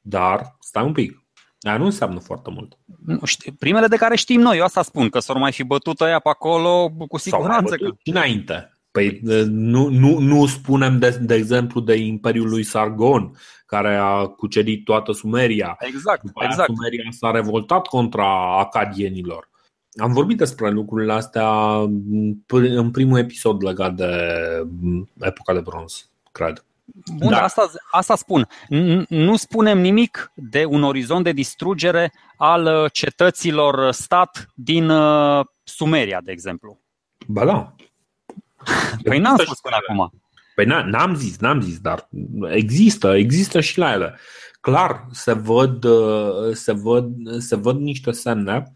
dar, 0.01 0.55
stai 0.59 0.83
un 0.83 0.91
pic, 0.91 1.21
Aia 1.61 1.77
nu 1.77 1.85
înseamnă 1.85 2.19
foarte 2.19 2.49
mult. 2.49 2.77
Nu, 3.05 3.19
știu, 3.25 3.51
primele 3.59 3.87
de 3.87 3.95
care 3.95 4.15
știm 4.15 4.41
noi, 4.41 4.57
eu 4.57 4.63
asta 4.63 4.81
spun, 4.81 5.09
că 5.09 5.19
s-or 5.19 5.37
mai 5.37 5.51
fi 5.51 5.63
bătut 5.63 6.01
aia 6.01 6.19
pe 6.19 6.29
acolo, 6.29 6.91
cu 7.07 7.17
siguranță. 7.17 7.75
Că... 7.75 7.89
înainte. 8.03 8.71
Păi 8.91 9.19
nu, 9.47 9.87
nu, 9.87 10.17
nu 10.19 10.45
spunem, 10.45 10.99
de, 10.99 11.17
de 11.21 11.35
exemplu, 11.35 11.79
de 11.81 11.95
Imperiul 11.95 12.49
lui 12.49 12.63
Sargon, 12.63 13.31
care 13.65 13.95
a 13.95 14.25
cucerit 14.25 14.83
toată 14.85 15.11
Sumeria. 15.11 15.77
Exact, 15.79 16.23
După 16.23 16.43
exact. 16.43 16.69
Sumeria 16.73 17.03
s-a 17.09 17.31
revoltat 17.31 17.87
contra 17.87 18.59
acadienilor. 18.59 19.49
Am 19.93 20.13
vorbit 20.13 20.37
despre 20.37 20.69
lucrurile 20.69 21.13
astea 21.13 21.49
în 22.47 22.91
primul 22.91 23.17
episod 23.17 23.63
legat 23.63 23.93
de 23.93 24.11
epoca 25.19 25.53
de 25.53 25.59
bronz, 25.59 26.09
cred. 26.31 26.65
Bun, 27.17 27.29
da. 27.29 27.43
asta, 27.43 27.71
asta 27.91 28.15
spun. 28.15 28.47
Nu 29.07 29.35
spunem 29.35 29.79
nimic 29.79 30.31
de 30.35 30.65
un 30.65 30.83
orizont 30.83 31.23
de 31.23 31.31
distrugere 31.31 32.13
al 32.37 32.65
uh, 32.65 32.91
cetăților 32.91 33.91
stat 33.91 34.49
din 34.55 34.89
uh, 34.89 35.45
Sumeria, 35.63 36.21
de 36.23 36.31
exemplu. 36.31 36.79
Ba 37.27 37.45
da. 37.45 37.75
Păi 39.03 39.19
n-am 39.19 39.37
spus 39.37 39.59
până 39.59 39.75
acum. 39.75 40.21
Păi 40.55 40.65
n-am 40.65 41.15
zis, 41.15 41.37
n-am 41.37 41.61
zis, 41.61 41.79
dar 41.79 42.09
există, 42.49 43.15
există 43.15 43.59
și 43.59 43.77
la 43.77 43.93
ele. 43.93 44.19
Clar, 44.61 45.05
se 45.11 45.33
văd, 45.33 45.83
uh, 45.83 46.53
se 46.53 46.71
văd, 46.71 47.07
se 47.39 47.55
văd 47.55 47.79
niște 47.79 48.11
semne 48.11 48.73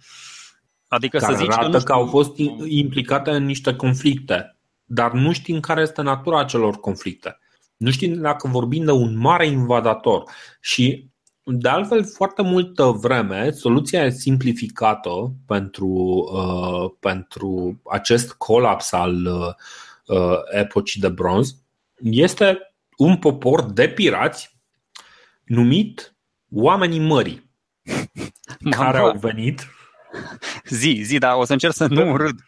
adică 0.88 1.18
care 1.18 1.34
să 1.34 1.40
zici 1.40 1.52
arată 1.52 1.70
că, 1.72 1.78
nu 1.78 1.84
că 1.84 1.94
au 1.94 2.06
fost 2.06 2.38
implicate 2.66 3.32
în 3.32 3.46
niște 3.46 3.76
conflicte, 3.76 4.58
dar 4.84 5.12
nu 5.12 5.32
știm 5.32 5.60
care 5.60 5.82
este 5.82 6.02
natura 6.02 6.40
acelor 6.40 6.76
conflicte. 6.80 7.40
Nu 7.78 7.92
știm 7.92 8.22
dacă 8.22 8.48
vorbim 8.48 8.86
de 8.86 8.92
un 8.92 9.18
mare 9.18 9.48
invadator 9.48 10.24
și 10.62 11.10
de 11.48 11.70
altfel, 11.70 12.06
foarte 12.06 12.42
multă 12.42 12.84
vreme, 12.84 13.52
soluția 13.52 14.04
e 14.04 14.10
simplificată 14.10 15.34
pentru, 15.48 15.88
uh, 16.34 16.92
pentru 17.00 17.82
acest 17.92 18.34
colaps 18.34 18.92
al 18.92 19.26
uh, 19.26 20.38
epocii 20.52 21.02
de 21.02 21.10
bronz. 21.10 21.56
Este 22.02 22.60
un 22.98 23.18
popor 23.18 23.64
de 23.64 23.90
pirați 23.90 24.58
numit 25.44 26.16
Oamenii 26.52 27.00
Mării, 27.00 27.52
care 28.78 28.98
au 28.98 29.18
venit. 29.18 29.68
Zi, 30.70 31.02
zi, 31.04 31.18
dar 31.18 31.36
o 31.36 31.46
să 31.46 31.52
încerc 31.52 31.74
să 31.74 31.88
nu 31.88 32.18
râd 32.18 32.40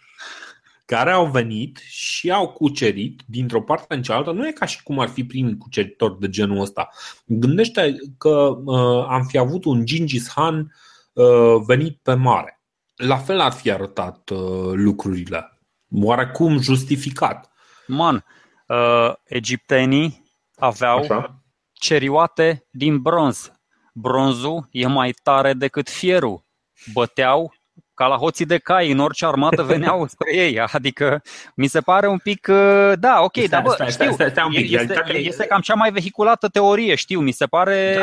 care 0.88 1.12
au 1.12 1.25
venit 1.25 1.77
și 1.88 2.32
au 2.32 2.50
cucerit 2.50 3.22
dintr-o 3.25 3.62
parte 3.62 3.96
în 3.96 4.01
cealaltă. 4.01 4.32
Nu 4.32 4.48
e 4.48 4.51
ca 4.51 4.65
și 4.65 4.84
cum 4.84 5.00
ar 5.00 5.08
fi 5.08 5.24
primii 5.24 5.58
cuceritori 5.58 6.20
de 6.20 6.29
genul 6.29 6.62
ăsta. 6.62 6.89
Gândește 7.25 7.96
că 8.17 8.58
uh, 8.65 9.06
am 9.10 9.24
fi 9.24 9.38
avut 9.38 9.65
un 9.65 9.86
Gingis 9.86 10.27
Khan 10.27 10.75
uh, 11.13 11.56
venit 11.65 12.00
pe 12.03 12.13
mare. 12.13 12.62
La 12.96 13.17
fel 13.17 13.39
ar 13.39 13.51
fi 13.51 13.72
arătat 13.72 14.29
uh, 14.29 14.72
lucrurile. 14.74 15.60
Oarecum 15.91 16.62
justificat. 16.62 17.51
Man, 17.88 18.25
uh, 18.67 19.13
egiptenii 19.24 20.24
aveau 20.56 20.98
Așa? 20.98 21.44
cerioate 21.74 22.67
din 22.72 23.01
bronz. 23.01 23.51
Bronzul 23.94 24.67
e 24.72 24.88
mai 24.88 25.12
tare 25.12 25.53
decât 25.53 25.89
fierul. 25.89 26.46
Băteau 26.94 27.53
ca 27.98 28.08
la 28.08 28.16
hoții 28.16 28.46
de 28.46 28.58
cai, 28.58 28.92
în 28.92 29.00
orice 29.00 29.25
armată 29.25 29.63
veneau 29.63 30.08
spre 30.13 30.36
ei. 30.36 30.60
Adică 30.60 31.22
mi 31.56 31.68
se 31.68 31.80
pare 31.80 32.08
un 32.08 32.18
pic, 32.18 32.48
uh, 32.50 32.92
da, 33.00 33.22
ok, 33.22 33.34
stai, 33.34 33.48
dar 33.48 33.62
bă, 33.62 33.72
stai, 33.74 33.92
știu, 33.92 34.12
stai, 34.12 34.30
stai 34.30 34.44
un 34.46 34.54
pic. 34.54 34.72
Este, 34.72 35.18
este 35.18 35.46
cam 35.46 35.62
cea 35.62 35.74
mai 35.74 35.92
vehiculată 35.92 36.48
teorie, 36.48 36.96
știu, 36.96 37.20
mi 37.20 37.32
se 37.32 37.46
pare... 37.46 37.98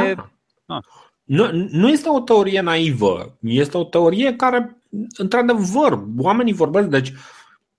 Da. 0.66 0.74
Ah. 0.74 0.82
Nu, 1.24 1.50
nu 1.70 1.88
este 1.88 2.08
o 2.08 2.20
teorie 2.20 2.60
naivă, 2.60 3.38
este 3.40 3.76
o 3.76 3.84
teorie 3.84 4.36
care, 4.36 4.76
într-adevăr, 5.16 6.02
oamenii 6.18 6.52
vorbesc, 6.52 6.88
deci 6.88 7.12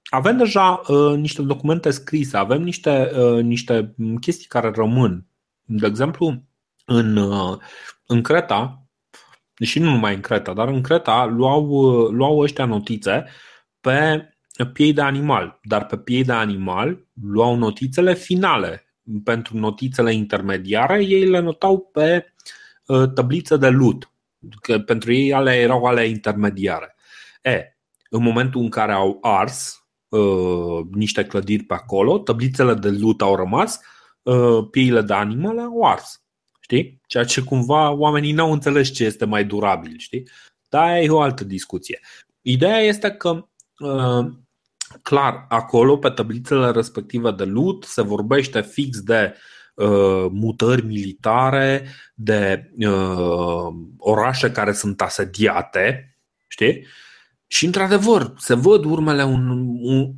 avem 0.03 0.37
deja 0.37 0.81
uh, 0.87 1.17
niște 1.17 1.41
documente 1.41 1.91
scrise, 1.91 2.37
avem 2.37 2.61
niște, 2.61 3.11
uh, 3.17 3.43
niște 3.43 3.95
chestii 4.19 4.47
care 4.47 4.71
rămân. 4.75 5.25
De 5.63 5.87
exemplu, 5.87 6.43
în, 6.85 7.17
uh, 7.17 7.57
în 8.05 8.21
Creta, 8.21 8.84
și 9.63 9.79
nu 9.79 9.89
numai 9.89 10.13
în 10.13 10.21
Creta, 10.21 10.53
dar 10.53 10.67
în 10.67 10.81
Creta 10.81 11.25
luau, 11.25 11.65
luau 12.07 12.37
ăștia 12.37 12.65
notițe 12.65 13.25
pe 13.81 14.29
piei 14.73 14.93
de 14.93 15.01
animal, 15.01 15.59
dar 15.63 15.85
pe 15.85 15.97
piei 15.97 16.23
de 16.23 16.31
animal 16.31 17.07
luau 17.21 17.55
notițele 17.55 18.13
finale. 18.13 18.79
Pentru 19.23 19.57
notițele 19.57 20.13
intermediare, 20.13 21.03
ei 21.03 21.27
le 21.27 21.39
notau 21.39 21.79
pe 21.79 22.33
uh, 22.85 23.09
tabliță 23.13 23.57
de 23.57 23.69
lut. 23.69 24.09
Că 24.61 24.79
pentru 24.79 25.13
ei 25.13 25.33
alea 25.33 25.55
erau 25.55 25.83
alea 25.83 26.03
intermediare. 26.03 26.95
E, 27.41 27.77
în 28.09 28.23
momentul 28.23 28.61
în 28.61 28.69
care 28.69 28.91
au 28.91 29.17
ars 29.21 29.85
uh, 30.09 30.85
niște 30.91 31.25
clădiri 31.25 31.63
pe 31.63 31.73
acolo, 31.73 32.19
tablițele 32.19 32.73
de 32.73 32.89
lut 32.89 33.21
au 33.21 33.35
rămas, 33.35 33.79
uh, 34.21 34.67
pieile 34.71 35.01
de 35.01 35.13
animale 35.13 35.61
au 35.61 35.81
ars. 35.81 36.24
Știi? 36.65 37.01
Ceea 37.07 37.23
ce 37.23 37.41
cumva 37.41 37.91
oamenii 37.91 38.31
n-au 38.31 38.51
înțeles 38.51 38.91
ce 38.91 39.03
este 39.03 39.25
mai 39.25 39.45
durabil, 39.45 39.97
știi? 39.97 40.29
Dar 40.69 40.83
aia 40.83 41.01
e 41.01 41.09
o 41.09 41.21
altă 41.21 41.43
discuție. 41.43 41.99
Ideea 42.41 42.79
este 42.79 43.11
că 43.11 43.47
uh, 43.79 44.25
clar, 45.01 45.45
acolo, 45.49 45.97
pe 45.97 46.09
tablițele 46.09 46.71
respective 46.71 47.31
de 47.31 47.43
lut, 47.43 47.83
se 47.83 48.01
vorbește 48.01 48.61
fix 48.61 49.01
de 49.01 49.35
uh, 49.75 50.25
mutări 50.31 50.85
militare, 50.85 51.87
de 52.15 52.71
uh, 52.77 53.73
orașe 53.97 54.51
care 54.51 54.73
sunt 54.73 55.01
asediate, 55.01 56.17
știi? 56.47 56.85
Și 57.47 57.65
într-adevăr, 57.65 58.33
se 58.37 58.53
văd 58.53 58.85
urmele 58.85 59.23
un, 59.23 59.49
un, 59.81 60.13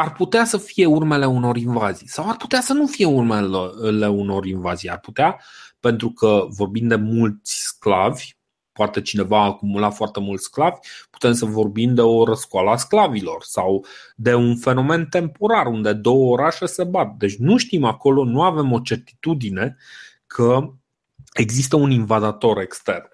ar 0.00 0.12
putea 0.12 0.44
să 0.44 0.58
fie 0.58 0.86
urmele 0.86 1.26
unor 1.26 1.56
invazii 1.56 2.08
sau 2.08 2.28
ar 2.28 2.36
putea 2.36 2.60
să 2.60 2.72
nu 2.72 2.86
fie 2.86 3.06
urmele 3.06 4.08
unor 4.08 4.46
invazii. 4.46 4.90
Ar 4.90 4.98
putea, 4.98 5.40
pentru 5.80 6.10
că 6.10 6.44
vorbim 6.48 6.88
de 6.88 6.94
mulți 6.94 7.62
sclavi, 7.62 8.34
poate 8.72 9.00
cineva 9.00 9.40
a 9.40 9.44
acumulat 9.44 9.94
foarte 9.94 10.20
mulți 10.20 10.44
sclavi, 10.44 10.78
putem 11.10 11.32
să 11.32 11.44
vorbim 11.44 11.94
de 11.94 12.00
o 12.00 12.24
răscoală 12.24 12.70
a 12.70 12.76
sclavilor 12.76 13.42
sau 13.42 13.84
de 14.16 14.34
un 14.34 14.56
fenomen 14.56 15.06
temporar 15.06 15.66
unde 15.66 15.92
două 15.92 16.32
orașe 16.32 16.66
se 16.66 16.84
bat. 16.84 17.14
Deci 17.18 17.36
nu 17.36 17.56
știm 17.56 17.84
acolo, 17.84 18.24
nu 18.24 18.42
avem 18.42 18.72
o 18.72 18.78
certitudine 18.78 19.76
că 20.26 20.72
există 21.32 21.76
un 21.76 21.90
invadator 21.90 22.60
extern. 22.60 23.08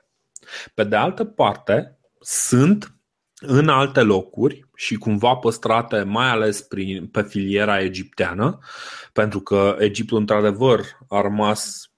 Pe 0.75 0.85
de 0.85 0.97
altă 0.97 1.25
parte, 1.25 1.99
sunt 2.21 2.96
în 3.41 3.69
alte 3.69 4.03
locuri 4.03 4.69
și 4.75 4.95
cumva 4.95 5.35
păstrate 5.35 6.03
mai 6.03 6.31
ales 6.31 6.63
prin, 6.63 7.07
pe 7.07 7.23
filiera 7.23 7.81
egipteană, 7.81 8.59
pentru 9.13 9.41
că 9.41 9.77
Egiptul 9.79 10.19
într-adevăr 10.19 10.81
a 11.09 11.21
rămas 11.21 11.91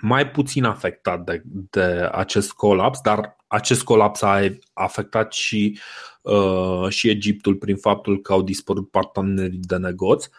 mai 0.00 0.30
puțin 0.30 0.64
afectat 0.64 1.24
de, 1.24 1.42
de 1.44 2.08
acest 2.12 2.52
colaps, 2.52 3.00
dar 3.00 3.36
acest 3.46 3.82
colaps 3.82 4.22
a 4.22 4.40
afectat 4.72 5.32
și, 5.32 5.78
uh, 6.22 6.88
și 6.88 7.08
Egiptul 7.08 7.54
prin 7.54 7.76
faptul 7.76 8.20
că 8.20 8.32
au 8.32 8.42
dispărut 8.42 8.90
partenerii 8.90 9.60
de 9.62 9.76
negoți. 9.76 10.30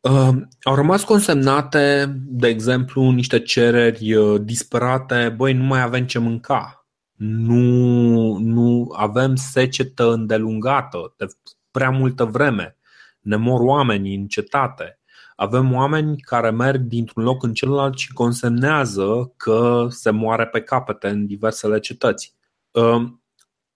Uh, 0.00 0.34
au 0.62 0.74
rămas 0.74 1.04
consemnate, 1.04 2.14
de 2.16 2.48
exemplu, 2.48 3.10
niște 3.10 3.40
cereri 3.40 4.14
uh, 4.14 4.40
disperate, 4.44 5.34
băi, 5.36 5.52
nu 5.52 5.64
mai 5.64 5.80
avem 5.80 6.06
ce 6.06 6.18
mânca 6.18 6.75
nu, 7.16 8.36
nu 8.38 8.92
avem 8.96 9.34
secetă 9.34 10.12
îndelungată 10.12 11.14
de 11.16 11.26
prea 11.70 11.90
multă 11.90 12.24
vreme. 12.24 12.76
Ne 13.20 13.36
mor 13.36 13.60
oamenii 13.60 14.16
în 14.16 14.26
cetate. 14.26 14.98
Avem 15.36 15.72
oameni 15.72 16.20
care 16.20 16.50
merg 16.50 16.80
dintr-un 16.80 17.22
loc 17.22 17.42
în 17.42 17.54
celălalt 17.54 17.98
și 17.98 18.12
consemnează 18.12 19.32
că 19.36 19.86
se 19.90 20.10
moare 20.10 20.46
pe 20.46 20.60
capete 20.60 21.08
în 21.08 21.26
diversele 21.26 21.78
cetăți. 21.78 22.34
Ehm, 22.70 23.22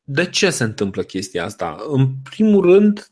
de 0.03 0.27
ce 0.27 0.51
se 0.51 0.65
întâmplă 0.65 1.03
chestia 1.03 1.45
asta? 1.45 1.77
În 1.89 2.09
primul 2.31 2.65
rând, 2.65 3.11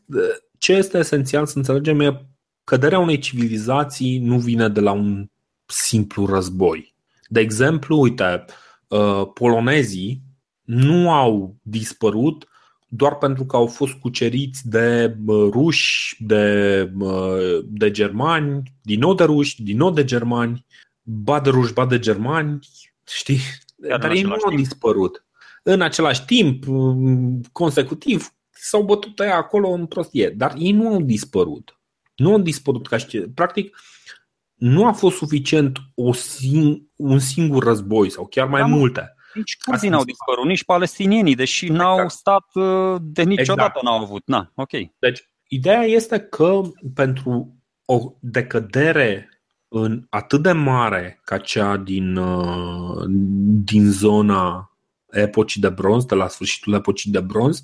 ce 0.57 0.73
este 0.73 0.97
esențial 0.97 1.45
să 1.45 1.57
înțelegem 1.57 1.99
e 1.99 2.25
căderea 2.63 2.99
unei 2.99 3.19
civilizații 3.19 4.19
nu 4.19 4.39
vine 4.39 4.69
de 4.69 4.79
la 4.79 4.91
un 4.91 5.29
simplu 5.65 6.25
război. 6.25 6.95
De 7.27 7.39
exemplu, 7.39 7.99
uite, 7.99 8.23
Uh, 8.23 8.68
polonezii 9.33 10.21
nu 10.63 11.11
au 11.11 11.55
dispărut 11.61 12.47
doar 12.89 13.15
pentru 13.15 13.45
că 13.45 13.55
au 13.55 13.67
fost 13.67 13.93
cuceriți 13.93 14.69
de 14.69 15.17
uh, 15.25 15.49
ruși, 15.51 16.15
de, 16.19 16.91
uh, 16.99 17.59
de 17.63 17.91
germani, 17.91 18.73
din 18.81 18.99
nou 18.99 19.13
de 19.13 19.23
ruși, 19.23 19.63
din 19.63 19.77
nou 19.77 19.91
de 19.91 20.03
germani, 20.03 20.65
ba 21.01 21.39
de 21.39 21.49
ruși, 21.49 21.73
ba 21.73 21.85
de 21.85 21.99
germani, 21.99 22.59
știi? 23.07 23.39
Dar, 23.75 23.99
Dar 23.99 24.11
ei 24.11 24.21
nu 24.21 24.35
au 24.45 24.55
dispărut. 24.55 25.25
În 25.63 25.81
același 25.81 26.25
timp, 26.25 26.65
consecutiv, 27.51 28.33
s-au 28.49 28.83
bătut 28.83 29.19
aia 29.19 29.35
acolo 29.35 29.69
în 29.69 29.85
prostie. 29.85 30.29
Dar 30.29 30.55
ei 30.57 30.71
nu 30.71 30.87
au 30.87 31.01
dispărut. 31.01 31.79
Nu 32.15 32.31
au 32.31 32.39
dispărut 32.39 32.87
ca 32.87 32.97
și 32.97 33.19
Practic, 33.19 33.77
nu 34.59 34.85
a 34.85 34.91
fost 34.91 35.17
suficient 35.17 35.77
o 35.95 36.13
sing- 36.13 36.81
un 36.95 37.19
singur 37.19 37.63
război 37.63 38.09
sau 38.09 38.25
chiar 38.25 38.47
mai 38.47 38.61
da, 38.61 38.67
multe. 38.67 39.13
Nici 39.33 39.57
curzii 39.65 39.89
n-au 39.89 40.03
dispărut, 40.03 40.45
nici 40.45 40.63
palestinienii, 40.63 41.35
deși 41.35 41.65
exact. 41.65 41.81
n-au 41.81 42.09
stat 42.09 42.45
uh, 42.53 42.95
de 43.01 43.23
niciodată 43.23 43.73
exact. 43.75 43.83
n-au 43.83 44.01
avut. 44.01 44.21
Na, 44.25 44.51
ok. 44.55 44.71
Deci, 44.99 45.29
ideea 45.47 45.83
este 45.83 46.19
că 46.19 46.61
pentru 46.93 47.55
o 47.85 48.13
decădere 48.19 49.29
în 49.67 50.05
atât 50.09 50.41
de 50.41 50.51
mare 50.51 51.19
ca 51.23 51.37
cea 51.37 51.77
din, 51.77 52.15
uh, 52.15 53.03
din 53.63 53.91
zona 53.91 54.71
epocii 55.09 55.61
de 55.61 55.69
bronz, 55.69 56.05
de 56.05 56.15
la 56.15 56.27
sfârșitul 56.27 56.73
epocii 56.73 57.11
de 57.11 57.19
bronz, 57.19 57.63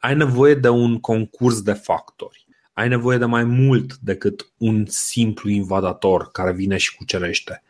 ai 0.00 0.14
nevoie 0.14 0.54
de 0.54 0.68
un 0.68 1.00
concurs 1.00 1.62
de 1.62 1.72
factori 1.72 2.45
ai 2.76 2.88
nevoie 2.88 3.18
de 3.18 3.24
mai 3.24 3.44
mult 3.44 3.96
decât 3.96 4.52
un 4.56 4.84
simplu 4.86 5.50
invadator 5.50 6.30
care 6.32 6.52
vine 6.52 6.76
și 6.76 6.96
cucerește. 6.96 7.62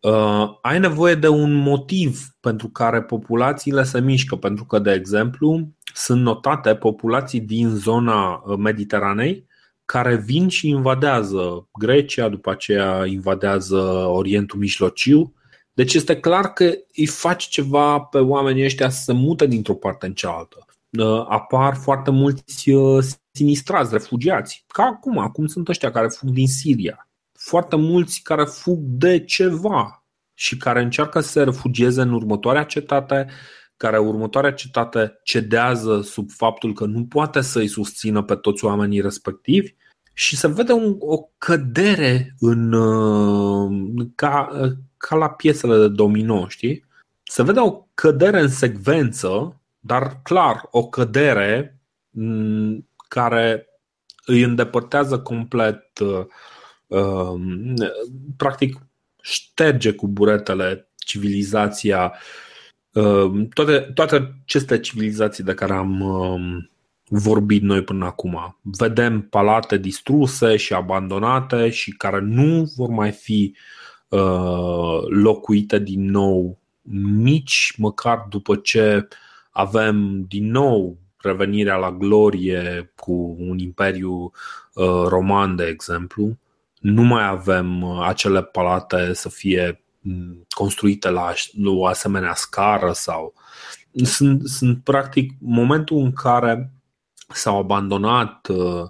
Uh, 0.00 0.58
ai 0.62 0.78
nevoie 0.78 1.14
de 1.14 1.28
un 1.28 1.52
motiv 1.52 2.34
pentru 2.40 2.68
care 2.68 3.02
populațiile 3.02 3.82
se 3.82 4.00
mișcă, 4.00 4.36
pentru 4.36 4.64
că, 4.64 4.78
de 4.78 4.92
exemplu, 4.92 5.68
sunt 5.94 6.22
notate 6.22 6.74
populații 6.74 7.40
din 7.40 7.68
zona 7.68 8.42
uh, 8.46 8.56
Mediteranei 8.56 9.46
care 9.84 10.16
vin 10.16 10.48
și 10.48 10.68
invadează 10.68 11.68
Grecia, 11.72 12.28
după 12.28 12.50
aceea 12.50 13.06
invadează 13.06 13.76
Orientul 14.08 14.58
Mijlociu. 14.58 15.34
Deci 15.72 15.94
este 15.94 16.20
clar 16.20 16.52
că 16.52 16.72
îi 16.96 17.06
faci 17.06 17.44
ceva 17.48 18.00
pe 18.00 18.18
oamenii 18.18 18.64
ăștia 18.64 18.88
să 18.88 19.02
se 19.02 19.12
mute 19.12 19.46
dintr-o 19.46 19.74
parte 19.74 20.06
în 20.06 20.12
cealaltă. 20.12 20.66
Uh, 20.98 21.24
apar 21.28 21.74
foarte 21.74 22.10
mulți 22.10 22.70
sinistrați, 23.30 23.92
refugiați. 23.92 24.64
Ca 24.66 24.82
acum, 24.82 25.18
acum 25.18 25.46
sunt 25.46 25.68
ăștia 25.68 25.90
care 25.90 26.08
fug 26.08 26.30
din 26.30 26.46
Siria. 26.46 27.08
Foarte 27.32 27.76
mulți 27.76 28.20
care 28.22 28.44
fug 28.44 28.78
de 28.80 29.24
ceva 29.24 30.04
și 30.34 30.56
care 30.56 30.82
încearcă 30.82 31.20
să 31.20 31.28
se 31.28 31.42
refugieze 31.42 32.00
în 32.00 32.12
următoarea 32.12 32.64
cetate, 32.64 33.26
care 33.76 33.98
următoarea 33.98 34.52
cetate 34.52 35.20
cedează 35.22 36.00
sub 36.00 36.30
faptul 36.30 36.72
că 36.72 36.84
nu 36.84 37.04
poate 37.06 37.40
să-i 37.40 37.68
susțină 37.68 38.22
pe 38.22 38.34
toți 38.34 38.64
oamenii 38.64 39.00
respectivi 39.00 39.74
și 40.12 40.36
se 40.36 40.48
vede 40.48 40.72
un, 40.72 40.96
o 40.98 41.18
cădere 41.38 42.34
în, 42.38 42.72
uh, 42.72 44.06
ca, 44.14 44.48
ca 44.96 45.16
la 45.16 45.30
piesele 45.30 45.78
de 45.78 45.88
domino, 45.88 46.48
știi? 46.48 46.84
Se 47.22 47.42
vede 47.42 47.60
o 47.60 47.86
cădere 47.94 48.40
în 48.40 48.48
secvență, 48.48 49.61
dar 49.84 50.20
clar, 50.22 50.68
o 50.70 50.88
cădere 50.88 51.80
care 53.08 53.66
îi 54.26 54.42
îndepărtează 54.42 55.18
complet, 55.20 55.98
uh, 55.98 56.26
um, 56.86 57.74
practic 58.36 58.78
șterge 59.22 59.92
cu 59.92 60.08
buretele 60.08 60.88
civilizația, 60.96 62.12
um, 62.92 63.48
toate, 63.48 63.78
toate 63.78 64.34
aceste 64.42 64.80
civilizații 64.80 65.44
de 65.44 65.54
care 65.54 65.72
am 65.72 66.00
um, 66.00 66.70
vorbit 67.08 67.62
noi 67.62 67.82
până 67.82 68.04
acum. 68.04 68.58
Vedem 68.62 69.22
palate 69.22 69.76
distruse 69.76 70.56
și 70.56 70.72
abandonate 70.74 71.70
și 71.70 71.90
care 71.90 72.20
nu 72.20 72.72
vor 72.76 72.88
mai 72.88 73.10
fi 73.10 73.56
uh, 74.08 75.02
locuite 75.08 75.78
din 75.78 76.10
nou 76.10 76.58
nici 77.16 77.74
măcar 77.76 78.26
după 78.28 78.56
ce 78.56 79.08
avem 79.52 80.24
din 80.28 80.50
nou 80.50 80.98
revenirea 81.16 81.76
la 81.76 81.92
glorie 81.92 82.92
cu 82.96 83.36
un 83.38 83.58
imperiu 83.58 84.32
uh, 84.74 85.04
roman, 85.06 85.56
de 85.56 85.64
exemplu. 85.64 86.38
Nu 86.80 87.02
mai 87.02 87.26
avem 87.28 87.82
uh, 87.82 88.06
acele 88.06 88.42
palate 88.42 89.12
să 89.12 89.28
fie 89.28 89.84
mm, 90.00 90.46
construite 90.48 91.10
la 91.10 91.32
o 91.64 91.86
asemenea 91.86 92.34
scară 92.34 92.92
sau 92.92 93.34
sunt, 93.92 94.48
sunt 94.48 94.84
practic 94.84 95.32
momentul 95.40 95.98
în 95.98 96.12
care 96.12 96.72
s-au 97.28 97.58
abandonat 97.58 98.48
uh, 98.48 98.82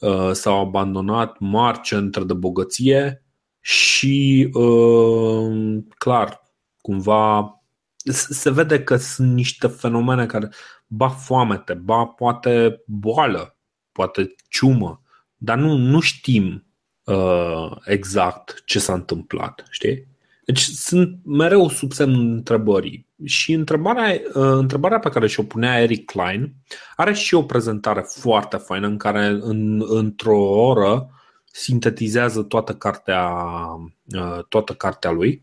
uh, 0.00 0.32
s-au 0.32 0.60
abandonat 0.60 1.38
mari 1.38 1.80
centre 1.80 2.24
de 2.24 2.34
bogăție 2.34 3.24
și 3.60 4.48
uh, 4.52 5.78
clar, 5.98 6.42
cumva 6.80 7.54
se 8.12 8.50
vede 8.50 8.82
că 8.82 8.96
sunt 8.96 9.32
niște 9.32 9.66
fenomene 9.66 10.26
care 10.26 10.48
ba 10.86 11.08
foamete, 11.08 11.74
ba 11.74 12.04
poate 12.04 12.82
boală, 12.86 13.56
poate 13.92 14.34
ciumă, 14.48 15.02
dar 15.36 15.58
nu, 15.58 15.76
nu 15.76 16.00
știm 16.00 16.66
uh, 17.04 17.70
exact 17.84 18.62
ce 18.64 18.78
s-a 18.78 18.92
întâmplat, 18.92 19.66
știi? 19.70 20.08
Deci 20.44 20.60
sunt 20.60 21.18
mereu 21.24 21.68
sub 21.68 21.92
semnul 21.92 22.20
întrebării. 22.20 23.06
Și 23.24 23.52
întrebarea, 23.52 24.12
uh, 24.12 24.32
întrebarea 24.34 24.98
pe 24.98 25.08
care 25.08 25.26
și-o 25.26 25.42
punea 25.42 25.80
Eric 25.80 26.04
Klein 26.04 26.54
are 26.96 27.12
și 27.12 27.34
o 27.34 27.42
prezentare 27.42 28.04
foarte 28.06 28.56
faină 28.56 28.86
în 28.86 28.96
care 28.96 29.26
în, 29.26 29.84
într-o 29.88 30.38
oră 30.38 31.10
sintetizează 31.44 32.42
toată 32.42 32.74
cartea, 32.74 33.30
uh, 34.04 34.44
toată 34.48 34.72
cartea 34.72 35.10
lui. 35.10 35.42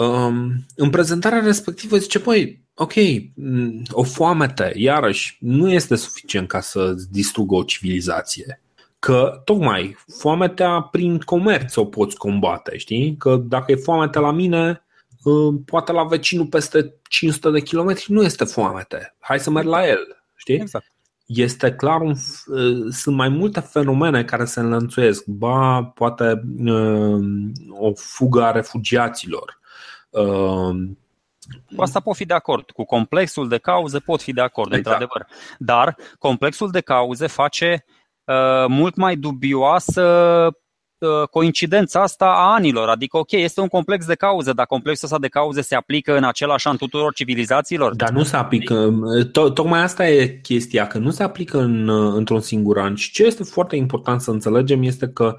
Um, 0.00 0.66
în 0.76 0.90
prezentarea 0.90 1.40
respectivă 1.40 1.96
zice, 1.96 2.20
păi, 2.20 2.64
ok, 2.74 2.92
mm, 3.34 3.82
o 3.90 4.02
foamete, 4.02 4.72
iarăși, 4.74 5.36
nu 5.40 5.70
este 5.70 5.96
suficient 5.96 6.48
ca 6.48 6.60
să 6.60 6.94
distrugă 7.10 7.54
o 7.54 7.62
civilizație. 7.62 8.62
Că 8.98 9.40
tocmai 9.44 9.96
foametea 10.18 10.80
prin 10.80 11.18
comerț 11.18 11.76
o 11.76 11.84
poți 11.84 12.16
combate, 12.16 12.76
știi? 12.76 13.16
Că 13.16 13.36
dacă 13.36 13.72
e 13.72 13.76
foamete 13.76 14.18
la 14.18 14.30
mine, 14.30 14.84
uh, 15.22 15.54
poate 15.64 15.92
la 15.92 16.04
vecinul 16.04 16.46
peste 16.46 16.94
500 17.08 17.50
de 17.50 17.60
kilometri 17.60 18.12
nu 18.12 18.22
este 18.22 18.44
foamete. 18.44 19.16
Hai 19.18 19.40
să 19.40 19.50
merg 19.50 19.66
la 19.66 19.88
el, 19.88 20.22
știi? 20.36 20.60
Exact. 20.60 20.92
Este 21.26 21.72
clar, 21.72 22.00
un, 22.00 22.14
uh, 22.46 22.86
sunt 22.90 23.16
mai 23.16 23.28
multe 23.28 23.60
fenomene 23.60 24.24
care 24.24 24.44
se 24.44 24.60
înlănțuiesc. 24.60 25.24
Ba, 25.26 25.82
poate 25.82 26.42
uh, 26.58 27.20
o 27.78 27.92
fugă 27.94 28.42
a 28.42 28.50
refugiaților. 28.50 29.59
Cu 31.76 31.82
asta 31.82 32.00
pot 32.00 32.16
fi 32.16 32.24
de 32.24 32.34
acord. 32.34 32.70
Cu 32.70 32.84
complexul 32.84 33.48
de 33.48 33.58
cauze 33.58 33.98
pot 33.98 34.22
fi 34.22 34.32
de 34.32 34.40
acord, 34.40 34.72
exact. 34.72 34.86
într-adevăr. 34.86 35.26
Dar 35.58 35.96
complexul 36.18 36.70
de 36.70 36.80
cauze 36.80 37.26
face 37.26 37.84
uh, 37.86 38.00
Uh, 38.30 38.66
mult 38.68 38.96
mai 38.96 39.16
dubioasă 39.16 40.02
uh, 40.98 41.28
coincidența 41.30 42.02
asta 42.02 42.24
a 42.24 42.52
anilor. 42.52 42.88
Adică, 42.88 43.16
ok, 43.18 43.32
este 43.32 43.60
un 43.60 43.68
complex 43.68 44.06
de 44.06 44.14
cauze, 44.14 44.52
dar 44.52 44.66
complexul 44.66 45.06
ăsta 45.06 45.18
de 45.18 45.28
cauze 45.28 45.60
se 45.60 45.74
aplică 45.74 46.16
în 46.16 46.24
același 46.24 46.68
an 46.68 46.76
tuturor 46.76 47.12
civilizațiilor? 47.12 47.94
Dar 47.94 48.10
nu 48.10 48.22
se 48.22 48.36
aplică. 48.36 48.92
Tocmai 49.32 49.82
asta 49.82 50.08
e 50.08 50.26
chestia, 50.26 50.86
că 50.86 50.98
nu 50.98 51.10
se 51.10 51.22
aplică 51.22 51.58
în, 51.58 51.88
într-un 51.88 52.40
singur 52.40 52.78
an. 52.78 52.94
Și 52.94 53.12
ce 53.12 53.24
este 53.24 53.42
foarte 53.42 53.76
important 53.76 54.20
să 54.20 54.30
înțelegem 54.30 54.82
este 54.82 55.08
că 55.08 55.36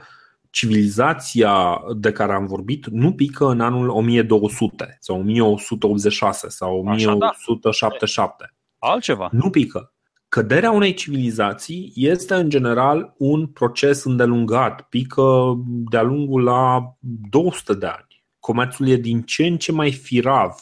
civilizația 0.52 1.82
de 1.98 2.12
care 2.12 2.34
am 2.34 2.46
vorbit 2.46 2.88
nu 2.88 3.14
pică 3.14 3.46
în 3.46 3.60
anul 3.60 3.90
1200 3.90 4.98
sau 5.00 5.20
1186 5.20 6.50
sau 6.50 6.78
1177. 6.78 8.04
Așa, 8.04 8.36
da. 8.40 8.88
Altceva. 8.88 9.30
Nu 9.32 9.50
pică. 9.50 9.94
Căderea 10.30 10.72
unei 10.72 10.94
civilizații 10.94 11.92
este 11.96 12.34
în 12.34 12.50
general 12.50 13.14
un 13.18 13.48
proces 13.48 14.04
îndelungat, 14.04 14.82
pică 14.82 15.56
de-a 15.66 16.02
lungul 16.02 16.44
la 16.44 16.96
200 17.30 17.74
de 17.74 17.86
ani. 17.86 18.24
Comerțul 18.40 18.88
e 18.88 18.96
din 18.96 19.22
ce 19.22 19.46
în 19.46 19.58
ce 19.58 19.72
mai 19.72 19.92
firav, 19.92 20.56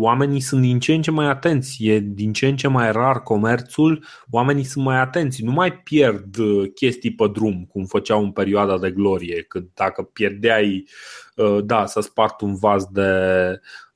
oamenii 0.00 0.40
sunt 0.40 0.60
din 0.60 0.78
ce 0.78 0.94
în 0.94 1.02
ce 1.02 1.10
mai 1.10 1.26
atenți, 1.26 1.86
e 1.86 1.98
din 1.98 2.32
ce 2.32 2.46
în 2.46 2.56
ce 2.56 2.68
mai 2.68 2.92
rar 2.92 3.22
comerțul, 3.22 4.04
oamenii 4.30 4.64
sunt 4.64 4.84
mai 4.84 5.00
atenți, 5.00 5.42
nu 5.42 5.50
mai 5.52 5.72
pierd 5.72 6.36
uh, 6.36 6.70
chestii 6.74 7.14
pe 7.14 7.28
drum, 7.32 7.64
cum 7.64 7.84
făceau 7.84 8.22
în 8.22 8.30
perioada 8.30 8.78
de 8.78 8.90
glorie, 8.90 9.42
că 9.42 9.60
dacă 9.74 10.02
pierdeai, 10.02 10.88
uh, 11.36 11.58
da, 11.64 11.86
să 11.86 12.00
spart 12.00 12.40
un 12.40 12.54
vas 12.54 12.84
de 12.84 13.10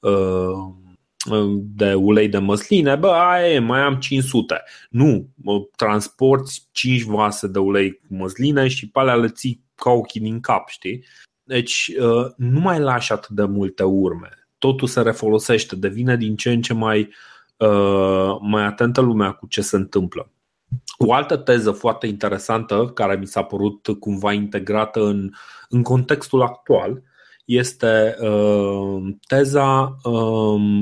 uh, 0.00 0.82
de 1.56 1.94
ulei 1.94 2.28
de 2.28 2.38
măsline, 2.38 2.96
bă, 2.96 3.08
aia 3.08 3.52
e, 3.52 3.58
mai 3.58 3.80
am 3.80 3.94
500. 3.94 4.62
Nu, 4.90 5.28
transporti 5.76 6.62
5 6.72 7.02
vase 7.02 7.46
de 7.46 7.58
ulei 7.58 7.92
cu 7.92 8.14
măsline 8.14 8.68
și 8.68 8.90
pe 8.90 8.98
alea 8.98 9.14
le 9.14 9.28
ții 9.28 9.64
ca 9.74 9.90
ochii 9.90 10.20
din 10.20 10.40
cap, 10.40 10.68
știi? 10.68 11.04
Deci 11.42 11.90
uh, 12.00 12.26
nu 12.36 12.60
mai 12.60 12.78
lași 12.78 13.12
atât 13.12 13.30
de 13.30 13.44
multe 13.44 13.82
urme. 13.82 14.43
Totul 14.64 14.88
se 14.88 15.00
refolosește, 15.00 15.76
devine 15.76 16.16
din 16.16 16.36
ce 16.36 16.50
în 16.50 16.62
ce 16.62 16.72
mai, 16.72 17.14
uh, 17.56 18.36
mai 18.40 18.64
atentă 18.64 19.00
lumea 19.00 19.32
cu 19.32 19.46
ce 19.46 19.60
se 19.60 19.76
întâmplă. 19.76 20.32
O 20.98 21.12
altă 21.12 21.36
teză 21.36 21.70
foarte 21.70 22.06
interesantă, 22.06 22.90
care 22.94 23.16
mi 23.16 23.26
s-a 23.26 23.42
părut 23.42 23.88
cumva 24.00 24.32
integrată 24.32 25.00
în, 25.00 25.30
în 25.68 25.82
contextul 25.82 26.42
actual, 26.42 27.02
este 27.44 28.16
uh, 28.20 29.14
teza 29.26 29.96
uh, 30.02 30.80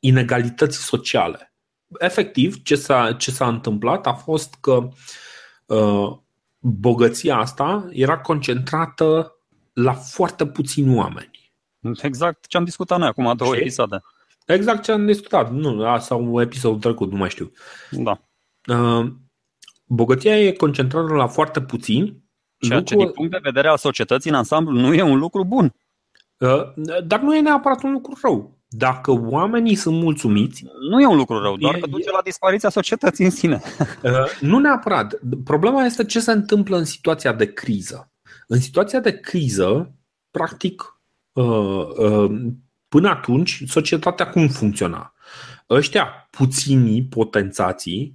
inegalității 0.00 0.82
sociale. 0.82 1.54
Efectiv, 1.98 2.62
ce 2.62 2.74
s-a, 2.74 3.12
ce 3.12 3.30
s-a 3.30 3.48
întâmplat 3.48 4.06
a 4.06 4.12
fost 4.12 4.54
că 4.60 4.88
uh, 5.66 6.16
bogăția 6.58 7.36
asta 7.36 7.88
era 7.90 8.18
concentrată 8.18 9.36
la 9.72 9.92
foarte 9.92 10.46
puțini 10.46 10.96
oameni. 10.96 11.45
Exact 12.02 12.46
ce 12.46 12.56
am 12.56 12.64
discutat 12.64 12.98
noi 12.98 13.08
acum 13.08 13.36
două 13.36 13.56
episoade. 13.56 14.02
Exact 14.46 14.82
ce 14.82 14.92
am 14.92 15.06
discutat, 15.06 15.52
nu, 15.52 15.98
sau 15.98 16.40
episodul 16.40 16.78
trecut, 16.78 17.10
nu 17.10 17.16
mai 17.16 17.28
știu. 17.28 17.52
Da. 17.90 18.20
Uh, 18.66 19.06
bogăția 19.84 20.38
e 20.38 20.52
concentrată 20.52 21.14
la 21.14 21.26
foarte 21.26 21.60
puțini. 21.60 22.24
Ceea 22.58 22.78
lucru... 22.78 22.94
ce, 22.94 23.04
din 23.04 23.12
punct 23.12 23.30
de 23.30 23.38
vedere 23.42 23.68
al 23.68 23.76
societății 23.76 24.30
în 24.30 24.36
ansamblu, 24.36 24.72
nu 24.72 24.94
e 24.94 25.02
un 25.02 25.18
lucru 25.18 25.44
bun. 25.44 25.74
Uh, 26.38 26.72
dar 27.04 27.20
nu 27.20 27.36
e 27.36 27.40
neapărat 27.40 27.82
un 27.82 27.92
lucru 27.92 28.18
rău. 28.22 28.58
Dacă 28.68 29.10
oamenii 29.10 29.74
sunt 29.74 30.02
mulțumiți. 30.02 30.64
Nu 30.90 31.00
e 31.00 31.06
un 31.06 31.16
lucru 31.16 31.38
rău, 31.42 31.56
doar 31.56 31.74
e, 31.74 31.78
că 31.78 31.86
duce 31.86 32.10
la 32.10 32.20
dispariția 32.24 32.68
societății 32.68 33.24
în 33.24 33.30
sine. 33.30 33.60
Uh, 34.02 34.12
nu 34.40 34.58
neapărat. 34.58 35.18
Problema 35.44 35.84
este 35.84 36.04
ce 36.04 36.20
se 36.20 36.32
întâmplă 36.32 36.76
în 36.76 36.84
situația 36.84 37.32
de 37.32 37.52
criză. 37.52 38.10
În 38.46 38.60
situația 38.60 39.00
de 39.00 39.20
criză, 39.20 39.94
practic, 40.30 40.82
uh, 40.82 40.86
uh, 40.86 40.95
până 42.88 43.08
atunci, 43.08 43.62
societatea 43.66 44.30
cum 44.30 44.48
funcționa? 44.48 45.14
Ăștia 45.70 46.28
puținii 46.30 47.04
potențații 47.04 48.14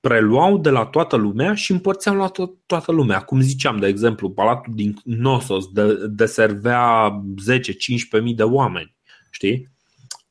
preluau 0.00 0.58
de 0.58 0.70
la 0.70 0.84
toată 0.84 1.16
lumea 1.16 1.54
și 1.54 1.72
împărțeau 1.72 2.16
la 2.16 2.30
to- 2.30 2.66
toată 2.66 2.92
lumea. 2.92 3.20
Cum 3.20 3.40
ziceam, 3.40 3.76
de 3.78 3.86
exemplu, 3.86 4.30
palatul 4.30 4.72
din 4.74 4.96
Nosos 5.04 5.66
de- 5.72 6.06
deservea 6.06 7.10
10-15 7.40 8.22
mii 8.22 8.34
de 8.34 8.42
oameni. 8.42 8.94
Știi? 9.30 9.68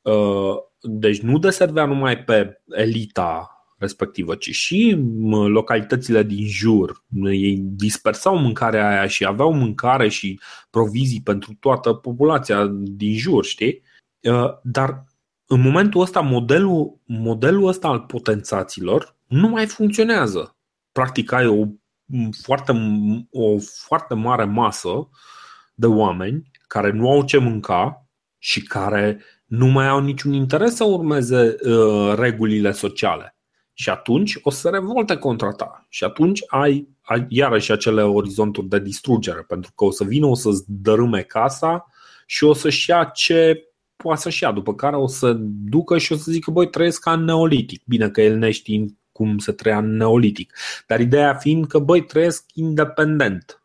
Uh, 0.02 0.54
deci 0.80 1.20
nu 1.20 1.38
deservea 1.38 1.84
numai 1.84 2.18
pe 2.18 2.62
elita 2.68 3.53
respectivă, 3.78 4.34
ci 4.34 4.50
și 4.50 4.96
localitățile 5.46 6.22
din 6.22 6.46
jur. 6.46 7.04
Ei 7.24 7.56
dispersau 7.56 8.38
mâncarea 8.38 8.88
aia 8.88 9.06
și 9.06 9.24
aveau 9.24 9.52
mâncare 9.52 10.08
și 10.08 10.40
provizii 10.70 11.22
pentru 11.22 11.56
toată 11.60 11.92
populația 11.92 12.66
din 12.72 13.16
jur, 13.16 13.44
știi? 13.44 13.82
Uh, 14.20 14.50
dar 14.62 15.04
în 15.46 15.60
momentul 15.60 16.00
ăsta 16.00 16.20
modelul, 16.20 17.00
modelul 17.04 17.66
ăsta 17.66 17.88
al 17.88 18.00
potențaților 18.00 19.16
nu 19.26 19.48
mai 19.48 19.66
funcționează. 19.66 20.56
Practic 20.92 21.32
ai 21.32 21.46
o 21.46 21.66
foarte, 22.42 22.72
o 23.30 23.58
foarte 23.58 24.14
mare 24.14 24.44
masă 24.44 25.08
de 25.74 25.86
oameni 25.86 26.50
care 26.66 26.90
nu 26.90 27.10
au 27.10 27.24
ce 27.24 27.38
mânca 27.38 28.06
și 28.38 28.62
care 28.62 29.20
nu 29.46 29.66
mai 29.66 29.88
au 29.88 30.00
niciun 30.00 30.32
interes 30.32 30.74
să 30.74 30.84
urmeze 30.84 31.56
uh, 31.64 32.14
regulile 32.16 32.72
sociale. 32.72 33.33
Și 33.74 33.90
atunci 33.90 34.38
o 34.42 34.50
să 34.50 34.60
se 34.60 34.68
revolte 34.68 35.16
contra 35.16 35.50
ta. 35.50 35.86
Și 35.88 36.04
atunci 36.04 36.40
ai, 36.46 36.88
ai 37.02 37.26
iarăși 37.28 37.72
acele 37.72 38.02
orizonturi 38.02 38.66
de 38.66 38.80
distrugere, 38.80 39.40
pentru 39.40 39.72
că 39.74 39.84
o 39.84 39.90
să 39.90 40.04
vină, 40.04 40.26
o 40.26 40.34
să-ți 40.34 40.64
dărâme 40.66 41.22
casa 41.22 41.86
și 42.26 42.44
o 42.44 42.52
să-și 42.52 42.90
ia 42.90 43.04
ce 43.04 43.68
poate 43.96 44.20
să-și 44.20 44.42
ia, 44.42 44.52
după 44.52 44.74
care 44.74 44.96
o 44.96 45.06
să 45.06 45.32
ducă 45.68 45.98
și 45.98 46.12
o 46.12 46.16
să 46.16 46.30
zică, 46.30 46.50
băi, 46.50 46.70
trăiesc 46.70 47.00
ca 47.00 47.12
în 47.12 47.24
neolitic. 47.24 47.82
Bine 47.86 48.10
că 48.10 48.22
el 48.22 48.36
neștiind 48.36 48.90
cum 49.12 49.38
se 49.38 49.52
trăia 49.52 49.78
în 49.78 49.96
neolitic. 49.96 50.54
Dar 50.86 51.00
ideea 51.00 51.34
fiind 51.34 51.66
că, 51.66 51.78
băi, 51.78 52.04
trăiesc 52.04 52.44
independent, 52.54 53.62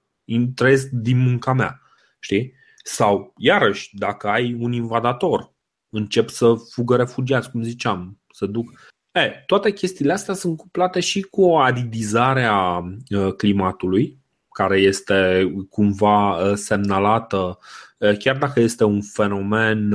trăiesc 0.56 0.90
din 0.90 1.18
munca 1.18 1.54
mea. 1.54 1.82
Știi? 2.20 2.54
Sau, 2.84 3.34
iarăși, 3.38 3.98
dacă 3.98 4.28
ai 4.28 4.54
un 4.60 4.72
invadator 4.72 5.54
încep 5.90 6.30
să 6.30 6.54
fugă 6.72 6.96
refugiați, 6.96 7.52
cum 7.52 7.62
ziceam, 7.62 8.20
se 8.34 8.46
duc. 8.46 8.92
E, 9.20 9.44
toate 9.46 9.72
chestiile 9.72 10.14
astea 10.14 10.34
sunt 10.34 10.58
cuplate 10.58 11.00
și 11.00 11.22
cu 11.22 11.42
o 11.42 11.60
aridizare 11.60 12.44
a 12.44 12.78
uh, 12.78 13.34
climatului, 13.34 14.18
care 14.52 14.78
este 14.80 15.52
cumva 15.70 16.36
uh, 16.36 16.54
semnalată, 16.56 17.60
uh, 17.98 18.18
chiar 18.18 18.38
dacă 18.38 18.60
este 18.60 18.84
un 18.84 19.02
fenomen 19.02 19.94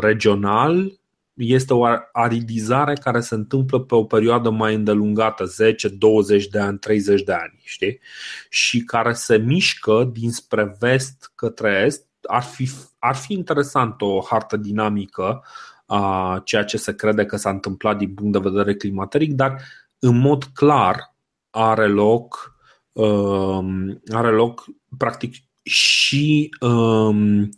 regional, 0.00 0.98
este 1.34 1.74
o 1.74 1.84
aridizare 2.12 2.94
care 2.94 3.20
se 3.20 3.34
întâmplă 3.34 3.80
pe 3.80 3.94
o 3.94 4.04
perioadă 4.04 4.50
mai 4.50 4.74
îndelungată, 4.74 5.44
10, 5.44 5.88
20 5.88 6.46
de 6.46 6.58
ani, 6.58 6.78
30 6.78 7.22
de 7.22 7.32
ani, 7.32 7.60
știi? 7.64 8.00
Și 8.48 8.84
care 8.84 9.12
se 9.12 9.36
mișcă 9.36 10.10
dinspre 10.12 10.76
vest 10.78 11.32
către 11.34 11.82
est. 11.86 12.06
Ar 12.22 12.42
fi, 12.42 12.70
ar 12.98 13.14
fi 13.14 13.32
interesant 13.32 14.00
o 14.00 14.20
hartă 14.28 14.56
dinamică 14.56 15.42
a 15.90 16.40
ceea 16.44 16.64
ce 16.64 16.76
se 16.76 16.94
crede 16.94 17.24
că 17.24 17.36
s-a 17.36 17.50
întâmplat 17.50 17.98
din 17.98 18.14
punct 18.14 18.32
de 18.32 18.48
vedere 18.50 18.74
climateric, 18.74 19.32
dar 19.32 19.62
în 19.98 20.18
mod 20.18 20.44
clar 20.44 21.16
are 21.50 21.86
loc, 21.86 22.56
um, 22.92 24.02
are 24.12 24.30
loc 24.30 24.64
practic 24.98 25.34
și 25.62 26.54
um, 26.60 27.48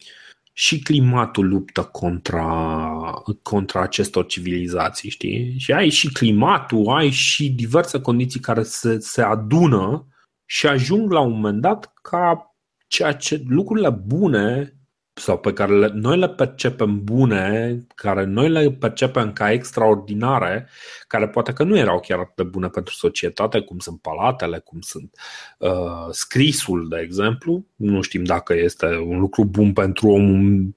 și 0.53 0.83
climatul 0.83 1.49
luptă 1.49 1.83
contra, 1.83 3.23
contra 3.43 3.81
acestor 3.81 4.27
civilizații, 4.27 5.11
știi? 5.11 5.55
Și 5.59 5.73
ai 5.73 5.88
și 5.88 6.12
climatul, 6.12 6.88
ai 6.88 7.11
și 7.11 7.51
diverse 7.51 8.01
condiții 8.01 8.40
care 8.40 8.62
se, 8.62 8.99
se 8.99 9.23
adună 9.23 10.07
și 10.47 10.66
ajung 10.66 11.12
la 11.12 11.21
un 11.21 11.33
moment 11.33 11.61
dat 11.61 11.93
ca 12.03 12.55
ceea 12.87 13.12
ce 13.12 13.43
lucrurile 13.47 13.90
bune 13.90 14.80
sau 15.12 15.38
pe 15.38 15.53
care 15.53 15.79
le, 15.79 15.90
noi 15.94 16.18
le 16.18 16.29
percepem 16.29 17.05
bune, 17.05 17.79
care 17.94 18.25
noi 18.25 18.49
le 18.49 18.70
percepem 18.70 19.33
ca 19.33 19.53
extraordinare, 19.53 20.68
care 21.07 21.29
poate 21.29 21.53
că 21.53 21.62
nu 21.62 21.77
erau 21.77 22.01
chiar 22.01 22.18
atât 22.18 22.37
de 22.37 22.42
bune 22.42 22.68
pentru 22.68 22.94
societate, 22.94 23.61
cum 23.61 23.79
sunt 23.79 24.01
palatele, 24.01 24.59
cum 24.59 24.81
sunt 24.81 25.14
uh, 25.59 26.09
scrisul, 26.11 26.88
de 26.88 27.01
exemplu. 27.01 27.66
Nu 27.77 28.01
știm 28.01 28.25
dacă 28.25 28.55
este 28.55 28.87
un 28.87 29.18
lucru 29.18 29.44
bun 29.44 29.73
pentru 29.73 30.09
omul, 30.09 30.77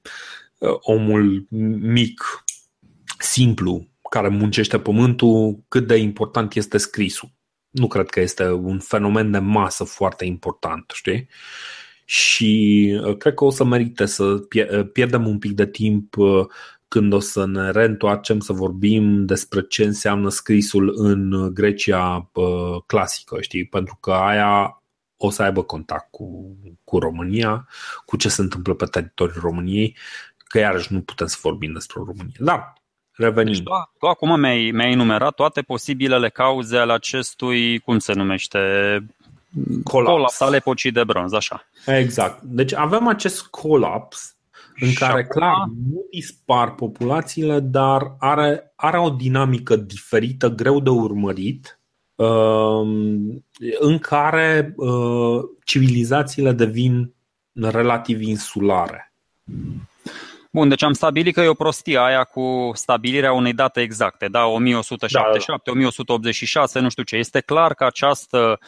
uh, 0.57 0.77
omul 0.79 1.45
mic, 1.79 2.43
simplu, 3.17 3.87
care 4.09 4.27
muncește 4.27 4.79
pământul, 4.79 5.63
cât 5.67 5.87
de 5.87 5.95
important 5.95 6.55
este 6.55 6.77
scrisul. 6.77 7.31
Nu 7.69 7.87
cred 7.87 8.09
că 8.09 8.19
este 8.19 8.51
un 8.51 8.79
fenomen 8.79 9.31
de 9.31 9.37
masă 9.37 9.83
foarte 9.83 10.25
important, 10.25 10.91
știi? 10.95 11.27
Uh, 11.29 11.82
și 12.05 12.99
uh, 13.03 13.17
cred 13.17 13.33
că 13.33 13.43
o 13.43 13.49
să 13.49 13.63
merite 13.63 14.05
să 14.05 14.23
uh, 14.23 14.87
pierdem 14.91 15.27
un 15.27 15.39
pic 15.39 15.51
de 15.51 15.67
timp 15.67 16.17
uh, 16.17 16.45
când 16.87 17.13
o 17.13 17.19
să 17.19 17.45
ne 17.45 17.71
reîntoarcem 17.71 18.39
să 18.39 18.53
vorbim 18.53 19.25
despre 19.25 19.61
ce 19.61 19.83
înseamnă 19.83 20.29
scrisul 20.29 20.93
în 20.95 21.53
Grecia 21.53 22.31
clasică, 22.85 23.41
știi? 23.41 23.65
Pentru 23.65 23.97
că 23.99 24.11
aia 24.11 24.83
o 25.17 25.29
să 25.29 25.43
aibă 25.43 25.63
contact 25.63 26.07
cu, 26.11 26.57
cu 26.83 26.99
România, 26.99 27.67
cu 28.05 28.17
ce 28.17 28.29
se 28.29 28.41
întâmplă 28.41 28.73
pe 28.73 28.85
teritoriul 28.85 29.41
României, 29.41 29.97
că 30.37 30.59
iarăși 30.59 30.93
nu 30.93 31.01
putem 31.01 31.27
să 31.27 31.37
vorbim 31.41 31.73
despre 31.73 32.01
România. 32.05 32.35
Da, 32.39 32.73
revenim. 33.11 33.53
Deci 33.53 33.63
tu, 33.63 33.71
tu 33.99 34.07
acum 34.07 34.39
mi-ai, 34.39 34.71
mi-ai 34.71 34.91
enumerat 34.91 35.33
toate 35.33 35.61
posibilele 35.61 36.29
cauze 36.29 36.77
ale 36.77 36.93
acestui, 36.93 37.79
cum 37.79 37.99
se 37.99 38.13
numește, 38.13 38.59
colaps. 39.83 40.11
colaps 40.11 40.39
al 40.39 40.53
epocii 40.53 40.91
de 40.91 41.03
bronz, 41.03 41.33
așa. 41.33 41.65
Exact. 41.85 42.41
Deci 42.41 42.73
avem 42.73 43.07
acest 43.07 43.41
colaps 43.41 44.35
în 44.75 44.87
și 44.89 44.97
care, 44.97 45.11
acum... 45.11 45.25
clar, 45.29 45.67
nu 45.91 46.05
dispar 46.11 46.75
populațiile, 46.75 47.59
dar 47.59 48.15
are, 48.19 48.73
are 48.75 48.99
o 48.99 49.09
dinamică 49.09 49.75
diferită, 49.75 50.49
greu 50.49 50.79
de 50.79 50.89
urmărit, 50.89 51.79
um, 52.15 53.45
în 53.79 53.99
care 53.99 54.73
uh, 54.75 55.41
civilizațiile 55.63 56.51
devin 56.51 57.13
relativ 57.53 58.21
insulare. 58.21 59.13
Bun, 60.51 60.69
deci 60.69 60.83
am 60.83 60.93
stabilit 60.93 61.33
că 61.33 61.41
e 61.41 61.47
o 61.47 61.53
prostie 61.53 61.99
aia 61.99 62.23
cu 62.23 62.71
stabilirea 62.73 63.33
unei 63.33 63.53
date 63.53 63.81
exacte, 63.81 64.27
da? 64.27 64.45
1177, 64.45 65.61
da, 65.65 65.71
da. 65.71 65.71
1186, 65.71 66.79
nu 66.79 66.89
știu 66.89 67.03
ce. 67.03 67.15
Este 67.15 67.39
clar 67.39 67.73
că 67.73 67.85
această 67.85 68.59
Uh, 68.59 68.67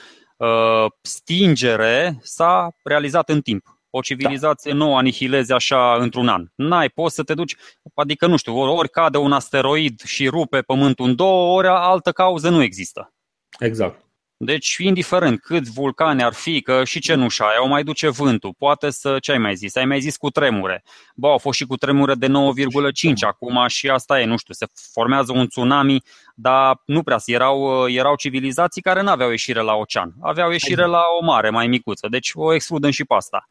stingere 1.01 2.19
s-a 2.21 2.69
realizat 2.83 3.29
în 3.29 3.41
timp. 3.41 3.79
O 3.89 4.01
civilizație 4.01 4.71
da. 4.71 4.77
nu 4.77 4.91
o 4.91 4.95
anihilezi 4.95 5.51
așa 5.51 5.95
într-un 5.99 6.27
an. 6.27 6.47
N-ai, 6.55 6.89
poți 6.89 7.15
să 7.15 7.23
te 7.23 7.33
duci, 7.33 7.55
adică 7.93 8.27
nu 8.27 8.37
știu, 8.37 8.57
ori, 8.57 8.71
ori 8.71 8.89
cade 8.89 9.17
un 9.17 9.31
asteroid 9.31 10.01
și 10.01 10.27
rupe 10.27 10.61
pământul 10.61 11.05
în 11.05 11.15
două, 11.15 11.57
ori 11.57 11.67
altă 11.67 12.11
cauză 12.11 12.49
nu 12.49 12.61
există. 12.61 13.13
Exact. 13.59 14.04
Deci, 14.37 14.75
indiferent 14.77 15.41
cât 15.41 15.67
vulcane 15.67 16.23
ar 16.23 16.33
fi, 16.33 16.61
că 16.61 16.83
și 16.83 16.99
cenușa 16.99 17.45
aia 17.45 17.63
o 17.63 17.67
mai 17.67 17.83
duce 17.83 18.09
vântul, 18.09 18.53
poate 18.57 18.89
să, 18.89 19.19
ce 19.19 19.31
ai 19.31 19.37
mai 19.37 19.55
zis? 19.55 19.75
Ai 19.75 19.85
mai 19.85 19.99
zis 19.99 20.17
cu 20.17 20.29
tremure. 20.29 20.83
Ba, 21.15 21.29
au 21.29 21.37
fost 21.37 21.57
și 21.57 21.65
cu 21.65 21.75
tremure 21.75 22.15
de 22.15 22.27
9,5 22.27 22.31
acum 23.19 23.67
și 23.67 23.89
asta 23.89 24.19
e, 24.19 24.25
nu 24.25 24.37
știu, 24.37 24.53
se 24.53 24.65
formează 24.93 25.31
un 25.31 25.47
tsunami, 25.47 26.03
dar 26.35 26.81
nu 26.85 27.03
prea, 27.03 27.17
erau, 27.25 27.87
erau 27.89 28.15
civilizații 28.15 28.81
care 28.81 29.01
nu 29.01 29.09
aveau 29.09 29.29
ieșire 29.29 29.61
la 29.61 29.73
ocean, 29.73 30.13
aveau 30.21 30.51
ieșire 30.51 30.85
la 30.85 31.01
o 31.19 31.25
mare 31.25 31.49
mai 31.49 31.67
micuță, 31.67 32.07
deci 32.09 32.31
o 32.33 32.53
excludem 32.53 32.91
și 32.91 33.05
pe 33.05 33.13
asta. 33.13 33.49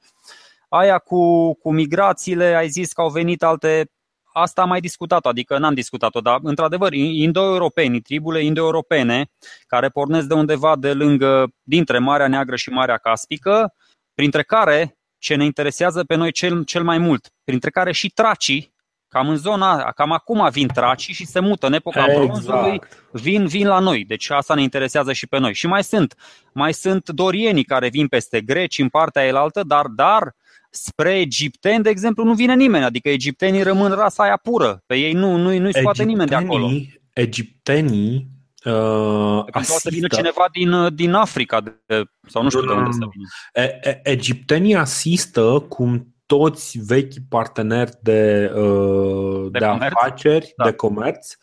Aia 0.68 0.98
cu, 0.98 1.54
cu 1.54 1.72
migrațiile, 1.72 2.44
ai 2.44 2.68
zis 2.68 2.92
că 2.92 3.00
au 3.00 3.10
venit 3.10 3.42
alte 3.42 3.90
asta 4.36 4.62
am 4.62 4.68
mai 4.68 4.80
discutat 4.80 5.26
adică 5.26 5.58
n-am 5.58 5.74
discutat-o, 5.74 6.20
dar 6.20 6.38
într-adevăr, 6.42 6.92
indo-europenii, 6.92 8.00
tribule 8.00 8.44
indo-europene, 8.44 9.30
care 9.66 9.88
pornesc 9.88 10.26
de 10.26 10.34
undeva 10.34 10.76
de 10.76 10.92
lângă, 10.92 11.48
dintre 11.62 11.98
Marea 11.98 12.28
Neagră 12.28 12.56
și 12.56 12.70
Marea 12.70 12.96
Caspică, 12.96 13.74
printre 14.14 14.42
care, 14.42 14.98
ce 15.18 15.34
ne 15.34 15.44
interesează 15.44 16.04
pe 16.04 16.14
noi 16.14 16.32
cel, 16.32 16.64
cel 16.64 16.82
mai 16.82 16.98
mult, 16.98 17.28
printre 17.44 17.70
care 17.70 17.92
și 17.92 18.10
tracii, 18.10 18.74
cam 19.08 19.28
în 19.28 19.36
zona, 19.36 19.92
cam 19.92 20.12
acum 20.12 20.48
vin 20.50 20.66
tracii 20.66 21.14
și 21.14 21.26
se 21.26 21.40
mută 21.40 21.66
în 21.66 21.72
epoca 21.72 22.04
exact. 22.04 22.24
bronzului, 22.24 22.80
vin, 23.12 23.46
vin 23.46 23.66
la 23.66 23.78
noi. 23.78 24.04
Deci 24.04 24.30
asta 24.30 24.54
ne 24.54 24.62
interesează 24.62 25.12
și 25.12 25.26
pe 25.26 25.38
noi. 25.38 25.54
Și 25.54 25.66
mai 25.66 25.84
sunt, 25.84 26.14
mai 26.52 26.72
sunt 26.72 27.08
dorienii 27.08 27.64
care 27.64 27.88
vin 27.88 28.08
peste 28.08 28.40
greci 28.40 28.78
în 28.78 28.88
partea 28.88 29.24
elaltă, 29.24 29.62
dar, 29.62 29.86
dar 29.86 30.34
spre 30.74 31.18
egipteni, 31.18 31.82
de 31.82 31.90
exemplu, 31.90 32.24
nu 32.24 32.34
vine 32.34 32.54
nimeni. 32.54 32.84
Adică 32.84 33.08
egiptenii 33.08 33.62
rămân 33.62 33.92
rasa 33.92 34.22
aia 34.22 34.36
pură. 34.36 34.82
Pe 34.86 34.94
ei 34.94 35.12
nu, 35.12 35.36
nu, 35.36 35.58
nu-i 35.58 35.74
scoate 35.74 36.02
nimeni 36.04 36.28
de 36.28 36.34
acolo. 36.34 36.70
Egiptenii 37.12 38.32
Uh, 38.64 39.44
asistă... 39.50 39.78
să 39.78 39.88
vină 39.92 40.06
cineva 40.06 40.44
din, 40.52 40.94
din 40.94 41.12
Africa 41.12 41.60
de, 41.60 42.04
sau 42.26 42.42
nu 42.42 42.48
știu 42.48 42.66
de 42.66 42.72
unde 42.72 42.90
să 42.90 43.06
vină. 43.10 43.26
E, 43.52 43.88
e, 43.88 44.00
egiptenii 44.10 44.74
asistă 44.74 45.64
cum 45.68 46.14
toți 46.26 46.78
vechi 46.78 47.12
parteneri 47.28 47.92
de, 48.02 48.52
uh, 48.54 49.50
de, 49.50 49.58
de 49.58 49.64
comerț? 49.64 49.92
afaceri, 49.94 50.52
da. 50.56 50.64
de 50.64 50.72
comerț, 50.72 51.34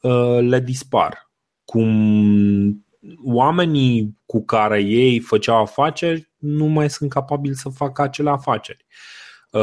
uh, 0.00 0.38
le 0.40 0.60
dispar. 0.60 1.30
Cum 1.64 2.81
oamenii 3.24 4.18
cu 4.26 4.44
care 4.44 4.80
ei 4.80 5.20
făceau 5.20 5.60
afaceri 5.60 6.30
nu 6.38 6.64
mai 6.64 6.90
sunt 6.90 7.10
capabili 7.10 7.54
să 7.54 7.68
facă 7.68 8.02
acele 8.02 8.30
afaceri. 8.30 8.86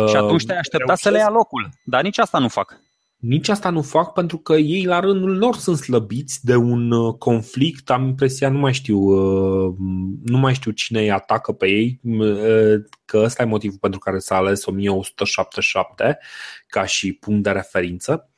Și 0.08 0.16
atunci 0.16 0.46
te-ai 0.46 0.58
aștepta 0.58 0.96
să 0.96 1.10
le 1.10 1.18
ia 1.18 1.30
locul, 1.30 1.70
dar 1.84 2.04
nici 2.04 2.18
asta 2.18 2.38
nu 2.38 2.48
fac. 2.48 2.80
Nici 3.20 3.50
asta 3.50 3.70
nu 3.70 3.82
fac 3.82 4.14
pentru 4.14 4.38
că 4.38 4.54
ei 4.54 4.86
la 4.86 5.00
rândul 5.00 5.38
lor 5.38 5.56
sunt 5.56 5.78
slăbiți 5.78 6.46
de 6.46 6.56
un 6.56 6.92
uh, 6.92 7.14
conflict, 7.14 7.90
am 7.90 8.04
impresia, 8.04 8.50
nu 8.50 8.58
mai 8.58 8.74
știu, 8.74 8.98
uh, 8.98 9.76
nu 10.24 10.38
mai 10.38 10.54
știu 10.54 10.72
cine 10.72 11.00
îi 11.00 11.12
atacă 11.12 11.52
pe 11.52 11.68
ei, 11.68 12.00
uh, 12.04 12.76
că 13.06 13.18
ăsta 13.18 13.44
e 13.44 13.46
motivul 13.46 13.78
pentru 13.78 14.00
care 14.00 14.20
s-a 14.20 14.36
ales 14.36 14.66
1177 14.66 16.20
ca 16.68 16.86
și 16.86 17.14
punct 17.14 17.44
de 17.44 17.52
referință. 17.52 18.30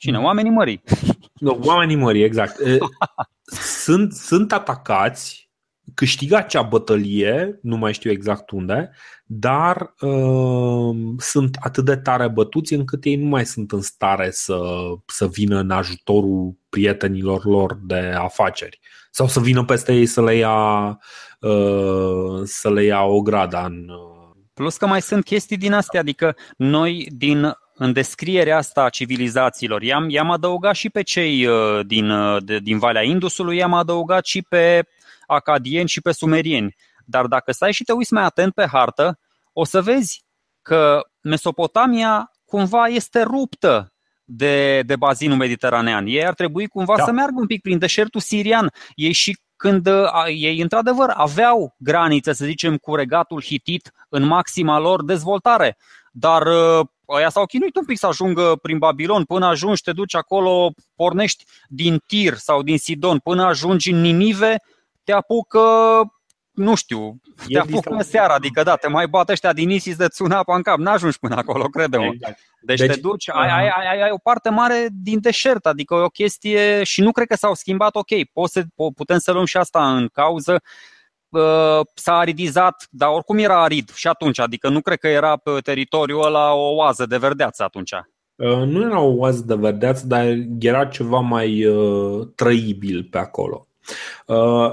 Cine? 0.00 0.18
Oamenii 0.18 0.50
mării. 0.50 0.82
Oamenii 1.66 1.96
mării, 1.96 2.22
exact. 2.22 2.56
Sunt, 3.82 4.12
sunt 4.12 4.52
atacați 4.52 5.50
câștigă 5.94 6.36
acea 6.36 6.62
bătălie, 6.62 7.58
nu 7.62 7.76
mai 7.76 7.92
știu 7.92 8.10
exact 8.10 8.50
unde, 8.50 8.90
dar 9.24 9.94
uh, 10.00 10.96
sunt 11.18 11.56
atât 11.60 11.84
de 11.84 11.96
tare 11.96 12.28
bătuți 12.28 12.74
încât 12.74 13.04
ei 13.04 13.16
nu 13.16 13.26
mai 13.26 13.46
sunt 13.46 13.72
în 13.72 13.80
stare 13.80 14.30
să, 14.30 14.60
să 15.06 15.26
vină 15.26 15.58
în 15.58 15.70
ajutorul 15.70 16.56
prietenilor 16.68 17.44
lor 17.44 17.78
de 17.82 18.14
afaceri 18.18 18.80
sau 19.10 19.26
să 19.26 19.40
vină 19.40 19.64
peste 19.64 19.94
ei 19.94 20.06
să 20.06 20.22
le 20.22 20.34
ia, 20.34 20.98
uh, 21.40 22.40
să 22.44 22.72
le 22.72 22.82
ia 22.82 23.02
o 23.02 23.20
grada 23.20 23.64
în. 23.64 23.88
Uh... 23.88 24.36
Plus 24.54 24.76
că 24.76 24.86
mai 24.86 25.02
sunt 25.02 25.24
chestii 25.24 25.56
din 25.56 25.72
astea, 25.72 26.00
adică 26.00 26.36
noi 26.56 27.08
din 27.12 27.52
în 27.82 27.92
descrierea 27.92 28.56
asta 28.56 28.82
a 28.82 28.88
civilizațiilor. 28.88 29.82
I-am, 29.82 30.10
i-am 30.10 30.30
adăugat 30.30 30.74
și 30.74 30.90
pe 30.90 31.02
cei 31.02 31.46
uh, 31.46 31.86
din, 31.86 32.10
uh, 32.10 32.42
de, 32.44 32.58
din 32.58 32.78
Valea 32.78 33.02
Indusului, 33.02 33.56
i-am 33.56 33.74
adăugat 33.74 34.24
și 34.24 34.42
pe 34.42 34.82
acadieni 35.26 35.88
și 35.88 36.00
pe 36.00 36.12
sumerieni. 36.12 36.76
Dar 37.04 37.26
dacă 37.26 37.52
stai 37.52 37.72
și 37.72 37.84
te 37.84 37.92
uiți 37.92 38.12
mai 38.12 38.22
atent 38.22 38.54
pe 38.54 38.66
hartă, 38.66 39.18
o 39.52 39.64
să 39.64 39.82
vezi 39.82 40.24
că 40.62 41.00
Mesopotamia 41.20 42.30
cumva 42.44 42.86
este 42.86 43.22
ruptă 43.22 43.92
de, 44.24 44.82
de 44.82 44.96
bazinul 44.96 45.36
mediteranean. 45.36 46.06
Ei 46.06 46.26
ar 46.26 46.34
trebui 46.34 46.66
cumva 46.66 46.96
da. 46.96 47.04
să 47.04 47.12
meargă 47.12 47.40
un 47.40 47.46
pic 47.46 47.62
prin 47.62 47.78
deșertul 47.78 48.20
sirian. 48.20 48.72
Ei 48.94 49.12
și 49.12 49.38
când 49.56 49.86
a, 49.86 50.24
ei 50.28 50.60
într-adevăr 50.60 51.10
aveau 51.14 51.74
granițe, 51.78 52.32
să 52.32 52.44
zicem, 52.44 52.76
cu 52.76 52.94
regatul 52.94 53.42
hitit 53.42 53.92
în 54.08 54.22
maxima 54.22 54.78
lor 54.78 55.04
dezvoltare. 55.04 55.76
Dar 56.12 56.42
ăia 57.10 57.28
s-au 57.28 57.46
chinuit 57.46 57.76
un 57.76 57.84
pic 57.84 57.98
să 57.98 58.06
ajungă 58.06 58.56
prin 58.62 58.78
Babilon, 58.78 59.24
până 59.24 59.46
ajungi, 59.46 59.82
te 59.82 59.92
duci 59.92 60.14
acolo, 60.14 60.72
pornești 60.94 61.44
din 61.68 62.02
Tir 62.06 62.34
sau 62.34 62.62
din 62.62 62.78
Sidon, 62.78 63.18
până 63.18 63.44
ajungi 63.44 63.90
în 63.90 64.00
Ninive, 64.00 64.56
te 65.04 65.12
apucă 65.12 65.60
nu 66.50 66.74
știu, 66.74 67.20
te 67.48 67.58
apucă 67.58 68.02
seara, 68.02 68.34
adică 68.34 68.62
da, 68.62 68.76
te 68.76 68.88
mai 68.88 69.06
bate 69.06 69.32
ăștia 69.32 69.52
din 69.52 69.70
ISIS 69.70 69.96
de 69.96 70.08
țunapa 70.08 70.56
în 70.56 70.62
cap, 70.62 70.78
n-ajungi 70.78 71.18
până 71.18 71.34
acolo, 71.34 71.64
crede-mă. 71.64 72.04
Exact. 72.04 72.38
Deci, 72.60 72.78
deci 72.78 72.90
te 72.90 73.00
duci, 73.00 73.30
ai, 73.30 73.48
ai, 73.48 73.68
ai, 73.68 74.02
ai 74.02 74.10
o 74.10 74.18
parte 74.18 74.48
mare 74.48 74.88
din 74.90 75.20
deșert, 75.20 75.66
adică 75.66 75.94
e 75.94 75.98
o 75.98 76.08
chestie 76.08 76.82
și 76.82 77.00
nu 77.00 77.12
cred 77.12 77.26
că 77.26 77.36
s-au 77.36 77.54
schimbat, 77.54 77.96
ok, 77.96 78.24
poți 78.32 78.52
să, 78.52 78.64
putem 78.94 79.18
să 79.18 79.32
luăm 79.32 79.44
și 79.44 79.56
asta 79.56 79.96
în 79.96 80.08
cauză, 80.12 80.62
s-a 81.94 82.18
aridizat, 82.18 82.86
dar 82.90 83.08
oricum 83.08 83.38
era 83.38 83.62
arid 83.62 83.94
și 83.94 84.08
atunci, 84.08 84.38
adică 84.38 84.68
nu 84.68 84.80
cred 84.80 84.98
că 84.98 85.08
era 85.08 85.36
pe 85.36 85.50
teritoriul 85.62 86.24
ăla 86.24 86.52
o 86.52 86.74
oază 86.74 87.06
de 87.06 87.16
verdeață 87.16 87.62
atunci. 87.62 87.94
Nu 88.66 88.82
era 88.82 89.00
o 89.00 89.14
oază 89.16 89.42
de 89.46 89.54
verdeață, 89.54 90.06
dar 90.06 90.26
era 90.60 90.86
ceva 90.86 91.18
mai 91.18 91.64
uh, 91.66 92.28
trăibil 92.34 93.08
pe 93.10 93.18
acolo. 93.18 93.66
Uh, 94.26 94.70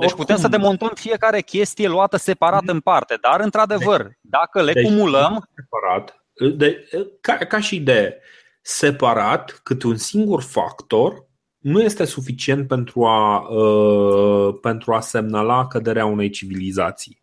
deci 0.00 0.12
putem 0.12 0.36
să 0.36 0.48
demontăm 0.48 0.90
fiecare 0.94 1.40
chestie 1.40 1.88
luată 1.88 2.16
separat 2.16 2.62
în 2.66 2.80
parte, 2.80 3.18
dar 3.20 3.40
într-adevăr, 3.40 4.02
deci, 4.02 4.18
dacă 4.20 4.62
le 4.62 4.72
deci, 4.72 4.84
cumulăm. 4.84 5.48
Separat, 5.54 6.24
de, 6.56 6.88
ca, 7.20 7.34
ca 7.34 7.60
și 7.60 7.74
idee, 7.74 8.18
separat, 8.60 9.60
cât 9.62 9.82
un 9.82 9.96
singur 9.96 10.42
factor, 10.42 11.26
nu 11.62 11.80
este 11.80 12.04
suficient 12.04 12.68
pentru 12.68 13.04
a, 13.04 13.38
uh, 13.38 14.54
pentru 14.60 14.92
a 14.92 15.00
semnala 15.00 15.66
căderea 15.66 16.06
unei 16.06 16.30
civilizații. 16.30 17.22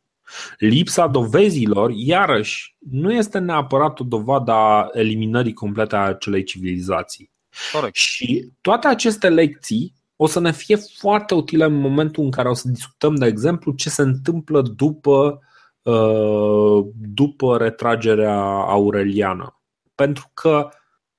Lipsa 0.58 1.08
dovezilor, 1.08 1.91
iarăși, 1.95 2.75
nu 2.91 3.13
este 3.13 3.39
neapărat 3.39 3.99
o 3.99 4.04
dovadă 4.04 4.52
a 4.52 4.89
eliminării 4.93 5.54
complete 5.54 5.95
a 5.95 5.99
acelei 5.99 6.43
civilizații. 6.43 7.32
Corect. 7.71 7.95
Și 7.95 8.49
toate 8.62 8.88
aceste 8.88 9.30
lecții 9.30 9.93
o 10.15 10.28
să 10.28 10.39
ne 10.39 10.52
fie 10.52 10.75
foarte 10.75 11.34
utile 11.34 11.65
în 11.65 11.73
momentul 11.73 12.23
în 12.23 12.32
care 12.32 12.49
o 12.49 12.54
să 12.54 12.67
discutăm, 12.67 13.15
de 13.15 13.25
exemplu, 13.25 13.71
ce 13.71 13.89
se 13.89 14.02
întâmplă 14.02 14.62
după, 14.62 15.39
uh, 15.82 16.86
după 16.95 17.58
retragerea 17.58 18.39
aureliană. 18.45 19.62
Pentru 19.95 20.32
că 20.34 20.69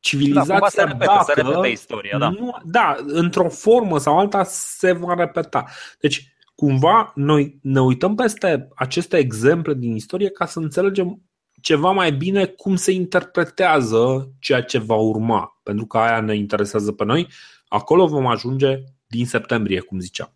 civilizația 0.01 0.59
da, 0.59 0.69
se 0.69 0.83
repete, 0.83 1.05
dacă, 1.05 1.33
se 1.35 1.41
repete 1.41 1.69
istoria, 1.69 2.19
da. 2.19 2.29
Nu, 2.29 2.57
da, 2.65 2.97
într-o 3.07 3.49
formă 3.49 3.99
sau 3.99 4.19
alta 4.19 4.45
se 4.45 4.93
va 4.93 5.15
repeta. 5.15 5.65
Deci, 6.01 6.35
cumva, 6.55 7.13
noi 7.15 7.59
ne 7.63 7.81
uităm 7.81 8.15
peste 8.15 8.69
aceste 8.75 9.17
exemple 9.17 9.75
din 9.75 9.95
istorie 9.95 10.31
ca 10.31 10.47
să 10.47 10.59
înțelegem 10.59 11.23
ceva 11.61 11.91
mai 11.91 12.13
bine 12.13 12.47
cum 12.47 12.77
se 12.77 12.93
interpretează 12.93 14.33
ceea 14.39 14.63
ce 14.63 14.79
va 14.79 14.95
urma, 14.95 15.61
pentru 15.63 15.87
că 15.87 15.99
aia 15.99 16.21
ne 16.21 16.37
interesează 16.37 16.93
pe 16.93 17.05
noi. 17.05 17.29
Acolo 17.69 18.07
vom 18.07 18.27
ajunge 18.27 18.79
din 19.07 19.27
septembrie, 19.27 19.81
cum 19.81 20.01
ziceam. 20.01 20.35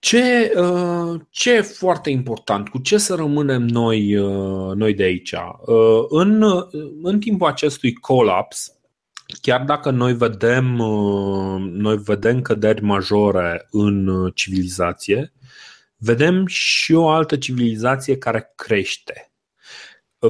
Ce, 0.00 0.52
uh, 0.56 1.20
ce 1.30 1.52
e 1.52 1.60
foarte 1.60 2.10
important? 2.10 2.68
Cu 2.68 2.78
ce 2.78 2.98
să 2.98 3.14
rămânem 3.14 3.62
noi, 3.62 4.16
uh, 4.16 4.74
noi 4.74 4.94
de 4.94 5.02
aici? 5.02 5.32
Uh, 5.32 6.04
în, 6.08 6.44
în 7.02 7.20
timpul 7.20 7.46
acestui 7.46 7.92
colaps, 7.92 8.72
chiar 9.40 9.64
dacă 9.64 9.90
noi 9.90 10.14
vedem, 10.14 10.64
noi 11.60 11.96
vedem 11.96 12.42
căderi 12.42 12.82
majore 12.82 13.66
în 13.70 14.08
civilizație, 14.34 15.32
vedem 15.96 16.46
și 16.46 16.92
o 16.92 17.08
altă 17.08 17.36
civilizație 17.36 18.18
care 18.18 18.52
crește. 18.56 19.32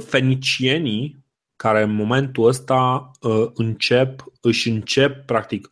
Fenicienii, 0.05 1.25
care 1.57 1.83
în 1.83 1.95
momentul 1.95 2.47
ăsta 2.47 3.11
încep, 3.55 4.25
își 4.41 4.69
încep, 4.69 5.27
practic, 5.27 5.71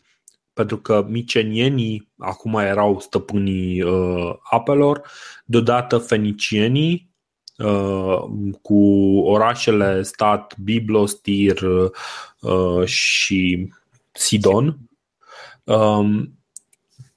pentru 0.57 0.77
că 0.79 1.07
micenienii 1.09 2.09
acum 2.19 2.55
erau 2.55 3.01
stăpânii 3.01 3.83
uh, 3.83 4.35
apelor, 4.51 5.03
deodată 5.45 5.99
fenicienii 5.99 7.11
uh, 7.59 8.19
cu 8.62 8.79
orașele 9.25 10.03
stat 10.03 10.59
Biblos, 10.59 11.14
Tir 11.14 11.61
uh, 12.40 12.85
și 12.85 13.69
Sidon 14.12 14.79
um, 15.64 16.38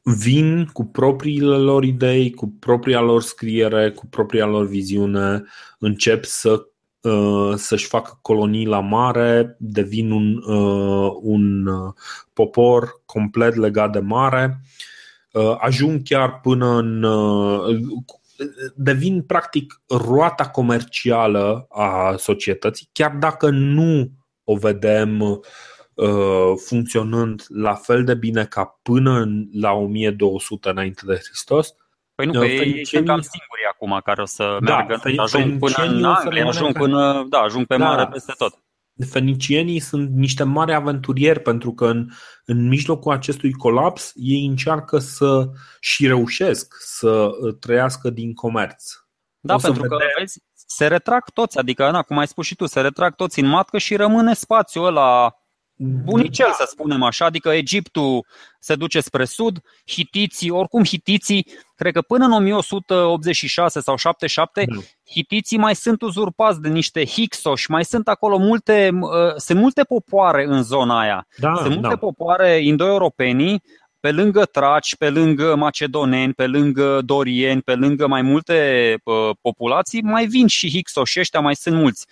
vin 0.02 0.65
cu 0.65 0.86
propriile 0.86 1.56
lor 1.56 1.84
idei, 1.84 2.32
cu 2.32 2.54
propria 2.60 3.02
lor 3.02 3.21
scriere, 3.21 3.91
cu 3.91 4.06
propria 4.06 4.45
lor 4.45 4.65
viziune, 4.65 5.43
încep 5.80 6.23
să 6.23 6.52
Uh, 6.52 6.68
să-și 7.55 7.88
facă 7.88 8.19
colonii 8.21 8.65
la 8.65 8.79
mare, 8.79 9.55
devin 9.59 10.12
un, 10.12 10.35
uh, 10.35 11.12
un 11.21 11.65
uh, 11.65 11.93
popor 12.33 13.01
complet 13.05 13.55
legat 13.55 13.91
de 13.91 13.99
mare, 13.99 14.62
ajung 15.57 16.01
chiar 16.03 16.39
până 16.39 16.77
în. 16.77 17.05
devin 18.75 19.21
practic 19.21 19.81
roata 19.88 20.49
comercială 20.49 21.65
a 21.69 22.15
societății, 22.17 22.89
chiar 22.91 23.12
dacă 23.12 23.49
nu 23.49 24.12
o 24.43 24.55
vedem 24.55 25.41
funcționând 26.65 27.45
la 27.47 27.73
fel 27.73 28.03
de 28.03 28.15
bine 28.15 28.45
ca 28.45 28.79
până 28.81 29.27
la 29.51 29.71
1200 29.71 30.69
înainte 30.69 31.01
de 31.05 31.21
Hristos, 31.23 31.75
Păi 32.19 32.27
nu, 32.27 32.39
că 32.39 32.45
ei 32.45 32.85
sunt 32.85 33.05
cam 33.05 33.21
singuri 33.21 33.62
acum 33.79 33.99
care 34.03 34.21
o 34.21 34.25
să 34.25 34.57
da, 34.61 34.75
meargă, 34.75 34.97
fe- 35.01 35.15
ajung 35.17 35.59
până 35.59 35.75
în 35.77 36.03
Anglia, 36.03 36.47
ajung, 36.47 36.77
până, 36.77 37.25
da, 37.29 37.39
ajung 37.39 37.65
pe 37.65 37.77
da, 37.77 37.85
mare 37.85 38.07
peste 38.11 38.33
tot. 38.37 38.53
Fenicienii 39.09 39.79
sunt 39.79 40.09
niște 40.09 40.43
mari 40.43 40.73
aventurieri 40.73 41.39
pentru 41.39 41.73
că 41.73 41.85
în, 41.85 42.07
în 42.45 42.67
mijlocul 42.67 43.11
acestui 43.11 43.51
colaps 43.51 44.11
ei 44.15 44.45
încearcă 44.45 44.97
să 44.97 45.49
și 45.79 46.07
reușesc 46.07 46.75
să 46.79 47.09
uh, 47.09 47.55
trăiască 47.59 48.09
din 48.09 48.33
comerț. 48.33 48.93
Da, 49.39 49.53
o 49.55 49.57
pentru 49.57 49.81
că 49.81 49.97
vezi, 50.17 50.43
se 50.53 50.87
retrag 50.87 51.29
toți, 51.33 51.57
adică, 51.57 51.91
na, 51.91 52.01
cum 52.01 52.17
ai 52.17 52.27
spus 52.27 52.45
și 52.45 52.55
tu, 52.55 52.65
se 52.65 52.81
retrag 52.81 53.15
toți 53.15 53.39
în 53.39 53.47
matcă 53.47 53.77
și 53.77 53.95
rămâne 53.95 54.33
spațiul 54.33 54.85
ăla 54.85 55.38
bunicel, 55.79 56.45
da. 56.47 56.53
să 56.53 56.67
spunem 56.69 57.03
așa, 57.03 57.25
adică 57.25 57.49
Egiptul 57.49 58.25
se 58.59 58.75
duce 58.75 58.99
spre 58.99 59.25
sud, 59.25 59.61
hitiții, 59.85 60.49
oricum 60.49 60.83
hitiții, 60.83 61.47
cred 61.75 61.93
că 61.93 62.01
până 62.01 62.25
în 62.25 62.31
1186 62.31 63.79
sau 63.79 63.95
77, 63.95 64.63
da. 64.67 64.75
hitiții 65.11 65.57
mai 65.57 65.75
sunt 65.75 66.01
uzurpați 66.01 66.61
de 66.61 66.69
niște 66.69 67.05
hixoși, 67.05 67.71
mai 67.71 67.85
sunt 67.85 68.07
acolo 68.07 68.37
multe, 68.37 68.89
uh, 69.01 69.35
sunt 69.35 69.59
multe 69.59 69.83
popoare 69.83 70.45
în 70.47 70.63
zona 70.63 70.99
aia. 70.99 71.27
Da, 71.37 71.55
sunt 71.55 71.73
multe 71.73 71.87
da. 71.87 71.95
popoare 71.95 72.57
indo-europenii, 72.63 73.61
pe 73.99 74.11
lângă 74.11 74.45
traci, 74.45 74.95
pe 74.95 75.09
lângă 75.09 75.55
macedoneni, 75.55 76.33
pe 76.33 76.47
lângă 76.47 77.01
dorieni, 77.05 77.61
pe 77.61 77.75
lângă 77.75 78.07
mai 78.07 78.21
multe 78.21 78.95
uh, 79.03 79.29
populații, 79.41 80.01
mai 80.01 80.25
vin 80.25 80.47
și 80.47 80.69
hixoși 80.69 81.19
ăștia, 81.19 81.39
mai 81.39 81.55
sunt 81.55 81.75
mulți. 81.75 82.05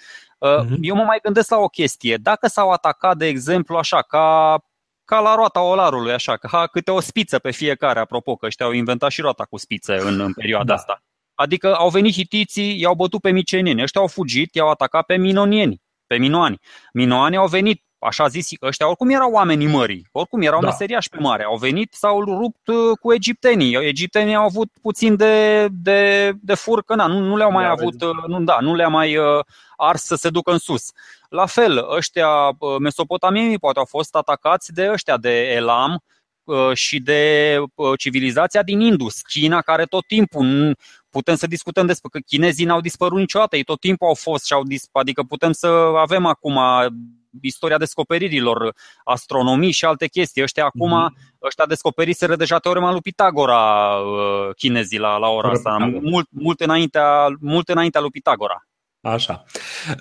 Uh-huh. 0.46 0.78
Eu 0.82 0.96
mă 0.96 1.04
mai 1.04 1.20
gândesc 1.24 1.50
la 1.50 1.58
o 1.58 1.68
chestie. 1.68 2.18
Dacă 2.18 2.48
s-au 2.48 2.70
atacat, 2.70 3.18
de 3.18 3.26
exemplu, 3.26 3.78
așa, 3.78 4.02
ca, 4.02 4.58
ca 5.06 5.20
la 5.20 5.36
roata 5.36 5.62
olarului, 5.62 6.14
așa, 6.14 6.38
ca 6.38 6.68
câte 6.68 6.92
o 6.92 7.00
spiță 7.00 7.40
pe 7.40 7.52
fiecare, 7.52 8.00
apropo, 8.00 8.36
că 8.36 8.46
ăștia 8.46 8.66
au 8.66 8.72
inventat 8.72 9.12
și 9.12 9.22
roata 9.22 9.44
cu 9.44 9.58
spițe 9.58 9.98
în, 9.98 10.20
în 10.20 10.34
perioada 10.34 10.66
da. 10.66 10.74
asta. 10.74 11.02
Adică 11.34 11.76
au 11.76 11.90
venit 11.90 12.14
hitiții, 12.14 12.80
i-au 12.80 12.96
bătut 12.96 13.22
pe 13.22 13.32
micenieni, 13.32 13.82
ăștia 13.82 14.02
au 14.02 14.08
fugit, 14.08 14.56
i-au 14.56 14.70
atacat 14.70 15.06
pe 15.06 15.18
minonieni, 15.18 15.82
pe 16.08 16.18
minoani. 16.18 16.60
Minoani 16.94 17.38
au 17.38 17.48
venit 17.48 17.84
așa 18.08 18.28
zis, 18.28 18.50
ăștia 18.62 18.88
oricum 18.88 19.10
erau 19.10 19.32
oamenii 19.32 19.68
mării, 19.68 20.08
oricum 20.12 20.42
erau 20.42 20.60
da. 20.60 20.68
meseriași 20.68 21.10
pe 21.10 21.18
mare, 21.20 21.44
au 21.44 21.58
venit, 21.58 21.94
s-au 21.94 22.24
rupt 22.24 22.68
uh, 22.68 22.98
cu 23.02 23.14
egiptenii. 23.14 23.74
Egiptenii 23.74 24.36
au 24.36 24.44
avut 24.44 24.70
puțin 24.82 25.16
de, 25.16 25.68
de, 25.72 26.32
de 26.42 26.54
furcă, 26.54 26.96
na, 26.96 27.08
nu, 27.08 27.20
nu 27.20 27.38
le-au 27.38 27.52
mai 27.52 27.64
da, 27.64 27.70
avut, 27.70 28.02
uh, 28.02 28.24
nu, 28.28 28.42
da, 28.42 28.58
nu 28.62 28.76
le-a 28.76 28.88
mai 28.88 29.18
uh, 29.18 29.40
ars 29.78 30.04
să 30.04 30.16
se 30.16 30.30
ducă 30.30 30.52
în 30.52 30.58
sus. 30.58 30.92
La 31.30 31.46
fel, 31.46 31.86
ăștia 31.96 32.30
mesopotamienii 32.80 33.60
poate 33.60 33.80
au 33.80 33.86
fost 33.86 34.16
atacați 34.16 34.74
de 34.74 34.90
ăștia 34.92 35.18
de 35.18 35.42
Elam, 35.42 36.04
și 36.74 37.00
de 37.00 37.56
civilizația 37.98 38.64
din 38.64 38.80
Indus, 38.80 39.22
China, 39.22 39.62
care 39.62 39.84
tot 39.84 40.06
timpul 40.06 40.78
putem 41.10 41.36
să 41.36 41.48
discutăm 41.48 41.86
despre 41.86 42.10
că 42.12 42.20
chinezii 42.20 42.66
n-au 42.66 42.82
dispărut 42.82 43.18
niciodată, 43.18 43.56
ei 43.56 43.64
tot 43.64 43.80
timpul 43.80 44.08
au 44.08 44.14
fost 44.14 44.46
și 44.46 44.54
au 44.54 44.64
dispărut, 44.64 45.08
adică 45.08 45.24
putem 45.24 45.52
să 45.52 45.68
avem 45.98 46.26
acum 46.26 46.60
istoria 47.42 47.78
descoperirilor, 47.78 48.74
astronomii 49.04 49.72
și 49.72 49.86
alte 49.86 50.08
chestii. 50.08 50.44
Ăștia 50.44 50.66
acum, 50.66 50.92
mm-hmm. 50.92 51.42
ăștia 51.42 51.66
descoperiseră 51.66 52.36
deja 52.36 52.58
teorema 52.58 52.92
lui 52.92 53.02
Pitagora 53.02 53.96
uh, 53.96 54.56
chinezii 54.56 55.00
la, 55.00 55.18
la 55.18 55.28
ora 55.28 55.50
asta, 55.50 55.78
mult, 56.02 56.28
mult, 56.32 56.60
înaintea, 56.60 57.28
mult 57.40 57.70
înaintea 57.70 58.02
lui 58.02 58.10
Pitagora. 58.10 58.68
Așa. 59.02 59.44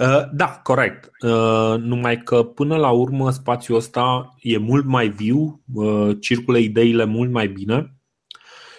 Uh, 0.01 0.23
da, 0.33 0.61
corect. 0.63 1.11
Uh, 1.21 1.75
numai 1.79 2.23
că 2.23 2.43
până 2.43 2.77
la 2.77 2.91
urmă 2.91 3.31
spațiul 3.31 3.77
ăsta 3.77 4.35
e 4.41 4.59
mult 4.59 4.85
mai 4.85 5.09
viu, 5.09 5.63
uh, 5.75 6.17
circulă 6.21 6.59
ideile 6.59 7.05
mult 7.05 7.31
mai 7.31 7.49
bine 7.49 7.97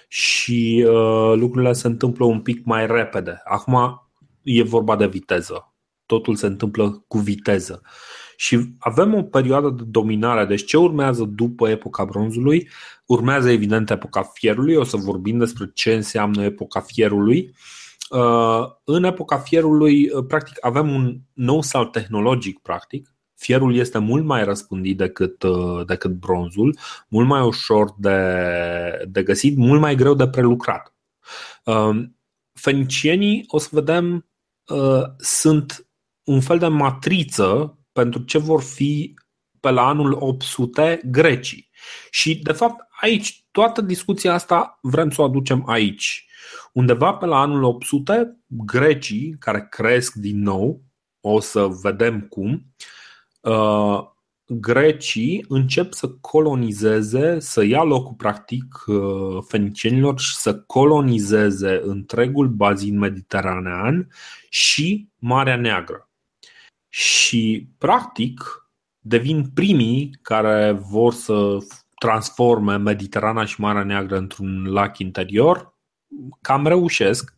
și 0.07 0.85
lucrurile 1.33 1.73
se 1.73 1.87
întâmplă 1.87 2.25
un 2.25 2.41
pic 2.41 2.65
mai 2.65 2.87
repede. 2.87 3.41
Acum 3.43 4.07
e 4.43 4.63
vorba 4.63 4.95
de 4.95 5.07
viteză. 5.07 5.73
Totul 6.05 6.35
se 6.35 6.45
întâmplă 6.45 7.03
cu 7.07 7.17
viteză. 7.17 7.81
Și 8.39 8.75
avem 8.79 9.13
o 9.13 9.23
perioadă 9.23 9.69
de 9.69 9.83
dominare. 9.85 10.45
Deci 10.45 10.65
ce 10.65 10.77
urmează 10.77 11.23
după 11.23 11.69
epoca 11.69 12.05
bronzului? 12.05 12.69
Urmează 13.05 13.49
evident 13.49 13.89
epoca 13.89 14.23
fierului. 14.23 14.75
O 14.75 14.83
să 14.83 14.97
vorbim 14.97 15.37
despre 15.37 15.71
ce 15.73 15.93
înseamnă 15.93 16.43
epoca 16.43 16.79
fierului. 16.79 17.55
Uh, 18.09 18.65
în 18.83 19.03
epoca 19.03 19.37
fierului, 19.37 20.09
uh, 20.09 20.25
practic, 20.27 20.65
avem 20.65 20.89
un 20.89 21.17
nou 21.33 21.61
salt 21.61 21.91
tehnologic, 21.91 22.59
practic. 22.59 23.15
Fierul 23.35 23.75
este 23.75 23.97
mult 23.97 24.25
mai 24.25 24.43
răspândit 24.43 24.97
decât, 24.97 25.43
uh, 25.43 25.85
decât 25.85 26.11
bronzul, 26.11 26.77
mult 27.07 27.27
mai 27.27 27.41
ușor 27.41 27.93
de, 27.97 28.19
de 29.09 29.23
găsit, 29.23 29.57
mult 29.57 29.79
mai 29.79 29.95
greu 29.95 30.13
de 30.13 30.27
prelucrat. 30.27 30.93
Fenicienii, 32.53 33.43
o 33.47 33.57
să 33.57 33.69
vedem, 33.71 34.25
sunt 35.17 35.87
un 36.23 36.41
fel 36.41 36.57
de 36.57 36.67
matriță 36.67 37.76
pentru 38.01 38.21
ce 38.21 38.37
vor 38.37 38.61
fi 38.61 39.13
pe 39.59 39.69
la 39.69 39.87
anul 39.87 40.17
800 40.19 41.01
grecii. 41.05 41.69
Și, 42.09 42.35
de 42.35 42.51
fapt, 42.51 42.87
aici, 43.01 43.45
toată 43.51 43.81
discuția 43.81 44.33
asta 44.33 44.79
vrem 44.81 45.09
să 45.09 45.21
o 45.21 45.23
aducem 45.23 45.63
aici. 45.69 46.27
Undeva 46.73 47.13
pe 47.13 47.25
la 47.25 47.39
anul 47.39 47.63
800, 47.63 48.37
grecii, 48.47 49.35
care 49.39 49.67
cresc 49.69 50.13
din 50.13 50.41
nou, 50.41 50.81
o 51.21 51.39
să 51.39 51.67
vedem 51.81 52.21
cum, 52.21 52.65
uh, 53.41 53.99
grecii 54.45 55.45
încep 55.47 55.93
să 55.93 56.09
colonizeze, 56.09 57.39
să 57.39 57.63
ia 57.63 57.83
locul 57.83 58.15
practic 58.17 58.83
uh, 58.85 59.43
fenicienilor 59.47 60.19
și 60.19 60.35
să 60.35 60.55
colonizeze 60.55 61.81
întregul 61.83 62.47
bazin 62.47 62.97
mediteranean 62.97 64.09
și 64.49 65.09
Marea 65.19 65.55
Neagră. 65.55 66.06
Și 66.97 67.67
practic 67.77 68.67
devin 68.99 69.49
primii 69.53 70.19
care 70.21 70.71
vor 70.71 71.13
să 71.13 71.57
transforme 71.99 72.77
Mediterana 72.77 73.45
și 73.45 73.61
Marea 73.61 73.83
Neagră 73.83 74.17
într-un 74.17 74.65
lac 74.65 74.97
interior 74.97 75.73
cam 76.41 76.67
reușesc. 76.67 77.33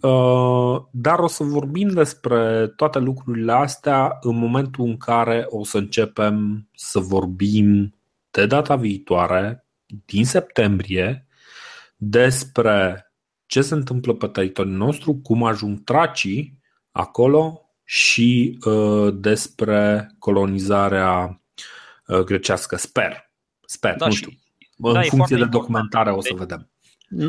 Uh, 0.00 0.82
dar 0.90 1.18
o 1.18 1.26
să 1.26 1.44
vorbim 1.44 1.88
despre 1.88 2.66
toate 2.66 2.98
lucrurile 2.98 3.52
astea 3.52 4.18
în 4.20 4.36
momentul 4.36 4.84
în 4.84 4.96
care 4.96 5.44
o 5.48 5.64
să 5.64 5.78
începem 5.78 6.68
să 6.74 6.98
vorbim 6.98 7.94
de 8.30 8.46
data 8.46 8.76
viitoare, 8.76 9.66
din 10.04 10.24
septembrie, 10.24 11.26
despre 11.96 13.06
ce 13.46 13.60
se 13.60 13.74
întâmplă 13.74 14.14
pe 14.14 14.26
teritoriul 14.26 14.76
nostru, 14.76 15.14
cum 15.14 15.44
ajung 15.44 15.84
tracii 15.84 16.58
acolo 16.90 17.61
și 17.84 18.58
uh, 18.64 19.14
despre 19.14 20.10
colonizarea 20.18 21.40
uh, 22.06 22.18
grecească. 22.18 22.76
Sper. 22.76 23.30
Sper, 23.66 23.96
da, 23.96 24.06
nu 24.06 24.12
știu. 24.12 24.30
În 24.78 24.92
da, 24.92 25.00
funcție 25.00 25.36
de 25.36 25.44
documentare 25.44 26.10
o 26.10 26.20
să 26.20 26.28
deci, 26.28 26.38
vedem 26.38 26.72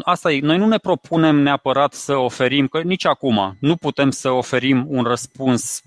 asta 0.01 0.31
e, 0.31 0.39
noi 0.39 0.57
nu 0.57 0.67
ne 0.67 0.77
propunem 0.77 1.35
neapărat 1.35 1.93
să 1.93 2.15
oferim, 2.15 2.67
că 2.67 2.81
nici 2.81 3.05
acum 3.05 3.57
nu 3.59 3.75
putem 3.75 4.09
să 4.09 4.29
oferim 4.29 4.85
un 4.87 5.03
răspuns 5.03 5.81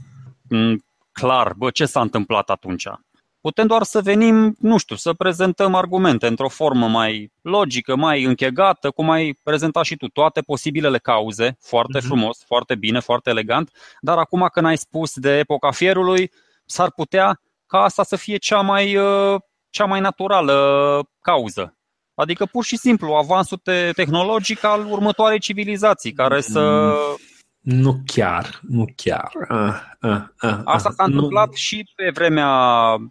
clar, 1.13 1.53
bă, 1.57 1.71
ce 1.71 1.87
s-a 1.87 2.01
întâmplat 2.01 2.51
atunci. 2.51 2.87
Putem 3.47 3.67
doar 3.67 3.83
să 3.83 4.01
venim, 4.01 4.57
nu 4.59 4.79
știu, 4.79 4.97
să 4.97 5.13
prezentăm 5.13 5.75
argumente 5.75 6.27
într-o 6.27 6.49
formă 6.49 6.89
mai 6.89 7.33
logică, 7.43 7.97
mai 7.97 8.25
închegată, 8.25 8.91
cum 8.91 9.11
ai 9.11 9.39
prezentat 9.43 9.85
și 9.85 9.97
tu, 9.97 10.09
toate 10.09 10.41
posibilele 10.41 10.99
cauze, 10.99 11.57
foarte 11.61 11.99
uh-huh. 11.99 12.05
frumos, 12.05 12.45
foarte 12.47 12.75
bine, 12.75 13.01
foarte 13.01 13.31
elegant, 13.31 13.71
dar 14.01 14.19
acum 14.19 14.49
când 14.53 14.67
ai 14.67 14.77
spus 14.77 15.15
de 15.15 15.39
epoca 15.39 15.71
fierului, 15.71 16.31
s-ar 16.65 16.93
putea 16.93 17.41
ca 17.67 17.79
asta 17.83 18.03
să 18.03 18.17
fie 18.17 18.37
cea 18.37 18.61
mai, 18.61 18.97
uh, 18.97 19.41
cea 19.71 19.85
mai 19.85 20.01
naturală 20.01 20.55
cauză 21.21 21.77
Adică 22.15 22.47
pur 22.47 22.65
și 22.65 22.77
simplu 22.77 23.13
avansul 23.13 23.59
te- 23.63 23.91
tehnologic 23.93 24.65
al 24.65 24.87
următoarei 24.91 25.39
civilizații 25.39 26.13
care 26.13 26.41
să... 26.41 26.93
Mm, 27.67 27.81
nu 27.81 28.01
chiar, 28.07 28.61
nu 28.69 28.85
chiar. 28.97 29.31
Ah, 29.49 29.83
ah, 30.01 30.23
ah, 30.37 30.59
Asta 30.65 30.91
s-a 30.91 31.05
întâmplat 31.05 31.49
nu. 31.49 31.55
și 31.55 31.93
pe 31.95 32.11
vremea 32.11 32.51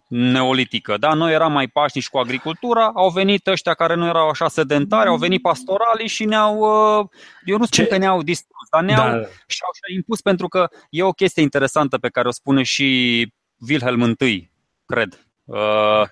neolitică. 0.08 0.96
Da? 0.96 1.14
Noi 1.14 1.32
eram 1.32 1.52
mai 1.52 1.68
pașnici 1.68 2.08
cu 2.08 2.18
agricultura, 2.18 2.90
au 2.94 3.10
venit 3.10 3.46
ăștia 3.46 3.74
care 3.74 3.94
nu 3.94 4.06
erau 4.06 4.28
așa 4.28 4.48
sedentari, 4.48 5.08
au 5.08 5.16
venit 5.16 5.42
pastoralii 5.42 6.08
și 6.08 6.24
ne-au, 6.24 6.58
uh, 6.58 7.06
eu 7.44 7.58
nu 7.58 7.64
spun 7.64 7.84
Ce? 7.84 7.90
că 7.90 7.96
ne-au 7.96 8.22
distrus, 8.22 8.68
dar 8.70 8.82
ne-au 8.82 9.08
da. 9.08 9.12
și-au, 9.46 9.70
și-au 9.72 9.94
impus 9.94 10.20
pentru 10.20 10.48
că 10.48 10.68
e 10.90 11.02
o 11.02 11.12
chestie 11.12 11.42
interesantă 11.42 11.98
pe 11.98 12.08
care 12.08 12.28
o 12.28 12.30
spune 12.30 12.62
și 12.62 13.32
Wilhelm 13.68 14.16
I, 14.18 14.50
cred. 14.86 15.26
Uh, 15.44 16.02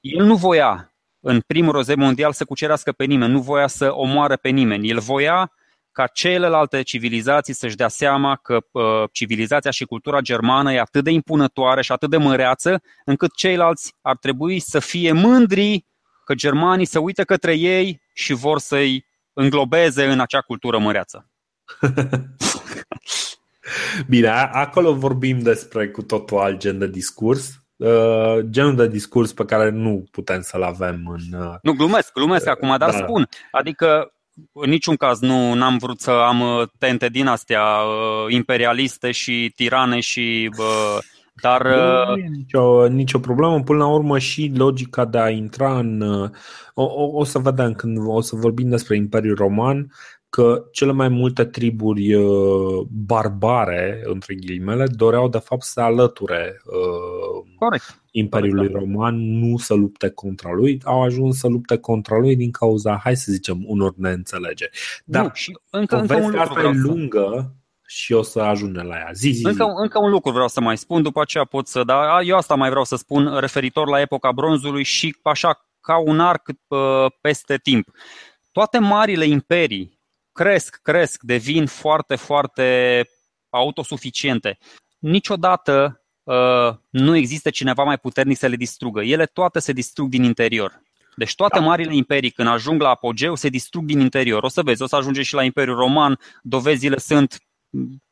el 0.00 0.24
nu 0.24 0.36
voia 0.36 0.92
în 1.20 1.40
primul 1.46 1.72
război 1.72 1.96
mondial 1.96 2.32
să 2.32 2.44
cucerească 2.44 2.92
pe 2.92 3.04
nimeni, 3.04 3.32
nu 3.32 3.40
voia 3.40 3.66
să 3.66 3.90
omoare 3.92 4.36
pe 4.36 4.48
nimeni. 4.48 4.88
El 4.88 4.98
voia 4.98 5.52
ca 6.00 6.06
celelalte 6.06 6.82
civilizații 6.82 7.54
să-și 7.54 7.76
dea 7.76 7.88
seama 7.88 8.36
că 8.36 8.58
uh, 8.70 8.82
civilizația 9.12 9.70
și 9.70 9.84
cultura 9.84 10.20
germană 10.20 10.72
e 10.72 10.80
atât 10.80 11.04
de 11.04 11.10
impunătoare 11.10 11.82
și 11.82 11.92
atât 11.92 12.10
de 12.10 12.16
măreață, 12.16 12.82
încât 13.04 13.34
ceilalți 13.34 13.94
ar 14.00 14.16
trebui 14.16 14.58
să 14.58 14.78
fie 14.78 15.12
mândri 15.12 15.86
că 16.24 16.34
germanii 16.34 16.84
se 16.84 16.98
uită 16.98 17.24
către 17.24 17.54
ei 17.54 18.02
și 18.12 18.32
vor 18.32 18.58
să-i 18.58 19.06
înglobeze 19.32 20.04
în 20.04 20.20
acea 20.20 20.40
cultură 20.40 20.78
măreață. 20.78 21.30
Bine, 24.08 24.28
acolo 24.52 24.94
vorbim 24.94 25.38
despre 25.38 25.88
cu 25.88 26.02
totul 26.02 26.38
alt 26.38 26.58
gen 26.58 26.78
de 26.78 26.86
discurs 26.86 27.60
uh, 27.76 28.38
genul 28.50 28.74
de 28.74 28.88
discurs 28.88 29.32
pe 29.32 29.44
care 29.44 29.70
nu 29.70 30.04
putem 30.10 30.40
să-l 30.40 30.62
avem 30.62 31.06
în. 31.06 31.40
Uh, 31.40 31.54
nu, 31.62 31.72
glumesc, 31.72 32.12
glumesc 32.12 32.44
uh, 32.44 32.50
acum, 32.50 32.68
dar 32.68 32.90
da. 32.90 32.96
spun. 32.96 33.28
Adică 33.50 34.12
în 34.52 34.70
niciun 34.70 34.96
caz 34.96 35.20
nu 35.20 35.62
am 35.62 35.78
vrut 35.78 36.00
să 36.00 36.10
am 36.10 36.40
uh, 36.40 36.68
tente 36.78 37.08
din 37.08 37.26
astea 37.26 37.62
uh, 37.62 38.32
imperialiste 38.32 39.10
și 39.10 39.52
tirane 39.56 40.00
și 40.00 40.50
uh, 40.58 40.98
dar 41.42 41.66
nu 42.06 42.16
e 42.16 42.28
nicio, 42.36 42.88
nicio 42.88 43.18
problemă, 43.18 43.62
până 43.62 43.78
la 43.78 43.86
urmă 43.86 44.18
și 44.18 44.52
logica 44.54 45.04
de 45.04 45.18
a 45.18 45.28
intra 45.30 45.78
în 45.78 46.02
o, 46.74 46.82
o, 46.82 47.18
o 47.18 47.24
să 47.24 47.38
vedem 47.38 47.72
când 47.72 47.98
o 48.06 48.20
să 48.20 48.36
vorbim 48.36 48.68
despre 48.68 48.96
Imperiul 48.96 49.36
Roman 49.36 49.92
că 50.30 50.64
cele 50.72 50.92
mai 50.92 51.08
multe 51.08 51.44
triburi 51.44 52.14
uh, 52.14 52.86
barbare, 52.90 54.02
între 54.04 54.34
ghilimele, 54.34 54.86
doreau 54.86 55.28
de 55.28 55.38
fapt 55.38 55.62
să 55.62 55.80
alăture 55.80 56.60
uh, 56.64 57.50
Corect. 57.58 58.02
Imperiului 58.10 58.66
Corect, 58.66 58.72
da. 58.72 58.78
Roman, 58.78 59.38
nu 59.38 59.56
să 59.56 59.74
lupte 59.74 60.10
contra 60.10 60.52
lui, 60.52 60.80
au 60.84 61.02
ajuns 61.02 61.38
să 61.38 61.48
lupte 61.48 61.76
contra 61.76 62.18
lui 62.18 62.36
din 62.36 62.50
cauza, 62.50 63.00
hai 63.02 63.16
să 63.16 63.32
zicem, 63.32 63.64
unor 63.66 63.94
neînțelegeri. 63.96 64.70
Dar 65.04 65.22
nu, 65.22 65.30
și 65.32 65.58
încă, 65.70 65.96
încă 65.96 66.16
un 66.16 66.30
lucru 66.30 66.60
e 66.60 66.72
lungă 66.72 67.54
și 67.86 68.12
o 68.12 68.22
să 68.22 68.40
ajungem 68.40 68.86
la 68.86 68.96
ea. 68.96 69.10
Zi, 69.12 69.30
zi, 69.30 69.46
încă, 69.46 69.64
zi. 69.64 69.82
încă 69.82 69.98
un 69.98 70.10
lucru 70.10 70.30
vreau 70.32 70.48
să 70.48 70.60
mai 70.60 70.76
spun, 70.76 71.02
după 71.02 71.20
aceea 71.20 71.44
pot 71.44 71.66
să, 71.66 71.84
da, 71.84 72.20
eu 72.22 72.36
asta 72.36 72.54
mai 72.54 72.68
vreau 72.68 72.84
să 72.84 72.96
spun 72.96 73.38
referitor 73.38 73.88
la 73.88 74.00
epoca 74.00 74.32
bronzului 74.32 74.82
și 74.82 75.16
așa 75.22 75.66
ca 75.80 75.98
un 75.98 76.20
arc 76.20 76.48
uh, 76.48 76.78
peste 77.20 77.56
timp. 77.56 77.88
Toate 78.52 78.78
marile 78.78 79.24
imperii 79.24 79.99
cresc, 80.40 80.80
cresc, 80.82 81.22
devin 81.22 81.66
foarte, 81.66 82.16
foarte 82.16 83.06
autosuficiente. 83.50 84.58
Niciodată 84.98 86.02
uh, 86.22 86.74
nu 86.90 87.16
există 87.16 87.50
cineva 87.50 87.84
mai 87.84 87.98
puternic 87.98 88.36
să 88.36 88.46
le 88.46 88.56
distrugă. 88.56 89.00
Ele 89.00 89.24
toate 89.24 89.58
se 89.58 89.72
distrug 89.72 90.08
din 90.08 90.22
interior. 90.22 90.82
Deci 91.16 91.34
toate 91.34 91.58
da. 91.58 91.64
marile 91.64 91.94
imperii, 91.94 92.30
când 92.30 92.48
ajung 92.48 92.80
la 92.80 92.88
apogeu, 92.88 93.34
se 93.34 93.48
distrug 93.48 93.84
din 93.84 94.00
interior. 94.00 94.42
O 94.42 94.48
să 94.48 94.62
vezi, 94.62 94.82
o 94.82 94.86
să 94.86 94.96
ajunge 94.96 95.22
și 95.22 95.34
la 95.34 95.42
Imperiul 95.42 95.76
Roman, 95.76 96.18
dovezile 96.42 96.98
sunt 96.98 97.38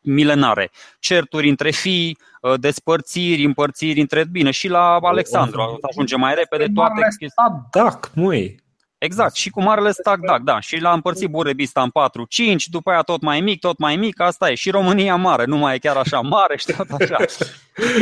milenare. 0.01 0.70
Certuri 0.99 1.49
între 1.49 1.70
fii, 1.70 2.18
uh, 2.41 2.61
despărțiri, 2.61 3.45
împărțiri 3.45 4.01
între... 4.01 4.24
Bine, 4.24 4.51
și 4.51 4.68
la 4.68 4.99
Alexandru 5.03 5.61
o 5.61 5.76
să 5.81 5.87
ajunge 5.91 6.16
mai 6.16 6.35
repede 6.35 6.66
toate... 6.74 7.01
Da, 7.70 8.01
măi, 8.14 8.66
Exact, 8.99 9.35
și 9.35 9.51
cu 9.51 9.63
marele 9.63 9.91
stack 9.91 10.27
DAC, 10.27 10.43
da. 10.43 10.61
Și 10.61 10.81
l-a 10.81 10.93
împărțit 10.93 11.31
Burebista 11.31 11.83
în 11.83 11.91
4-5, 12.59 12.65
după 12.67 12.91
aia 12.91 13.03
tot 13.03 13.23
mai 13.23 13.41
mic, 13.41 13.61
tot 13.61 13.79
mai 13.79 13.97
mic, 13.97 14.21
asta 14.21 14.51
e. 14.51 14.55
Și 14.55 14.71
România 14.71 15.17
mare, 15.17 15.45
nu 15.45 15.57
mai 15.57 15.75
e 15.75 15.79
chiar 15.79 15.97
așa 15.97 16.21
mare 16.21 16.57
și 16.57 16.67
tot 16.67 16.87
așa. 16.91 17.17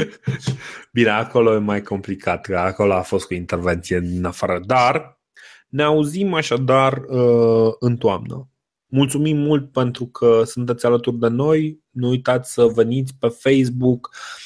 Bine, 0.92 1.08
acolo 1.08 1.54
e 1.54 1.58
mai 1.58 1.82
complicat, 1.82 2.40
că 2.40 2.58
acolo 2.58 2.94
a 2.94 3.00
fost 3.00 3.26
cu 3.26 3.34
intervenție 3.34 4.00
din 4.00 4.24
afară. 4.24 4.60
Dar 4.64 5.20
ne 5.68 5.82
auzim 5.82 6.34
așadar 6.34 6.92
uh, 6.92 7.72
în 7.78 7.96
toamnă. 7.96 8.48
Mulțumim 8.86 9.36
mult 9.36 9.72
pentru 9.72 10.06
că 10.06 10.42
sunteți 10.44 10.86
alături 10.86 11.18
de 11.18 11.28
noi. 11.28 11.80
Nu 11.90 12.08
uitați 12.08 12.52
să 12.52 12.64
veniți 12.64 13.14
pe 13.18 13.28
Facebook, 13.28 14.10
uh, 14.12 14.45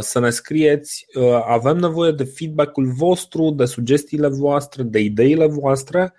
să 0.00 0.18
ne 0.20 0.30
scrieți. 0.30 1.06
Uh, 1.14 1.42
avem 1.46 1.76
nevoie 1.76 2.10
de 2.10 2.24
feedback-ul 2.24 2.92
vostru, 2.92 3.50
de 3.50 3.64
sugestiile 3.64 4.28
voastre, 4.28 4.82
de 4.82 4.98
ideile 4.98 5.46
voastre. 5.46 6.12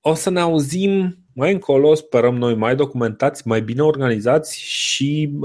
O 0.00 0.14
să 0.14 0.30
ne 0.30 0.40
auzim 0.40 1.16
mai 1.34 1.52
încolo, 1.52 1.94
sperăm 1.94 2.36
noi 2.36 2.54
mai 2.54 2.76
documentați, 2.76 3.48
mai 3.48 3.62
bine 3.62 3.82
organizați 3.82 4.60
și 4.60 5.38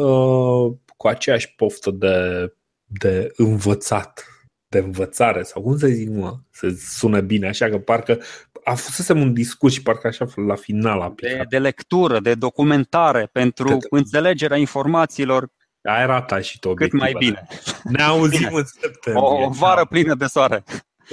cu 0.98 1.08
aceeași 1.08 1.56
poftă 1.56 1.92
de, 1.92 2.54
de 2.86 3.32
învățat 3.36 4.38
de 4.70 4.78
învățare 4.78 5.44
sau 5.44 5.62
cum 5.62 5.78
să 5.78 5.88
zic, 5.88 6.10
mă, 6.10 6.38
să 6.52 6.76
sună 6.78 7.22
bine, 7.22 7.48
așa 7.48 7.70
că 7.70 7.78
parcă 7.78 8.20
a 8.64 8.74
fost 8.74 9.10
un 9.10 9.34
discurs 9.34 9.74
și 9.74 9.82
parcă 9.82 10.08
așa 10.08 10.28
la 10.48 10.56
final 10.56 11.02
a 11.02 11.14
De, 11.16 11.44
de 11.50 11.60
lectură, 11.60 12.20
de 12.20 12.36
documentare 12.36 13.30
pentru 13.32 13.68
de, 13.68 13.78
înțelegerea 13.90 14.58
informațiilor 14.58 15.50
ai 15.90 16.06
ratat 16.06 16.44
și 16.44 16.60
tu 16.60 16.74
Cât 16.74 16.92
mai 16.92 17.16
bine. 17.18 17.48
Ne 17.84 18.04
auzim 18.04 18.38
bine. 18.38 18.60
în 18.60 18.66
septembrie. 18.66 19.26
O, 19.26 19.44
o 19.44 19.50
vară 19.50 19.86
plină 19.86 20.16
de 20.16 20.26
soare. 20.26 20.64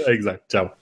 Exact, 0.06 0.48
ceau. 0.48 0.76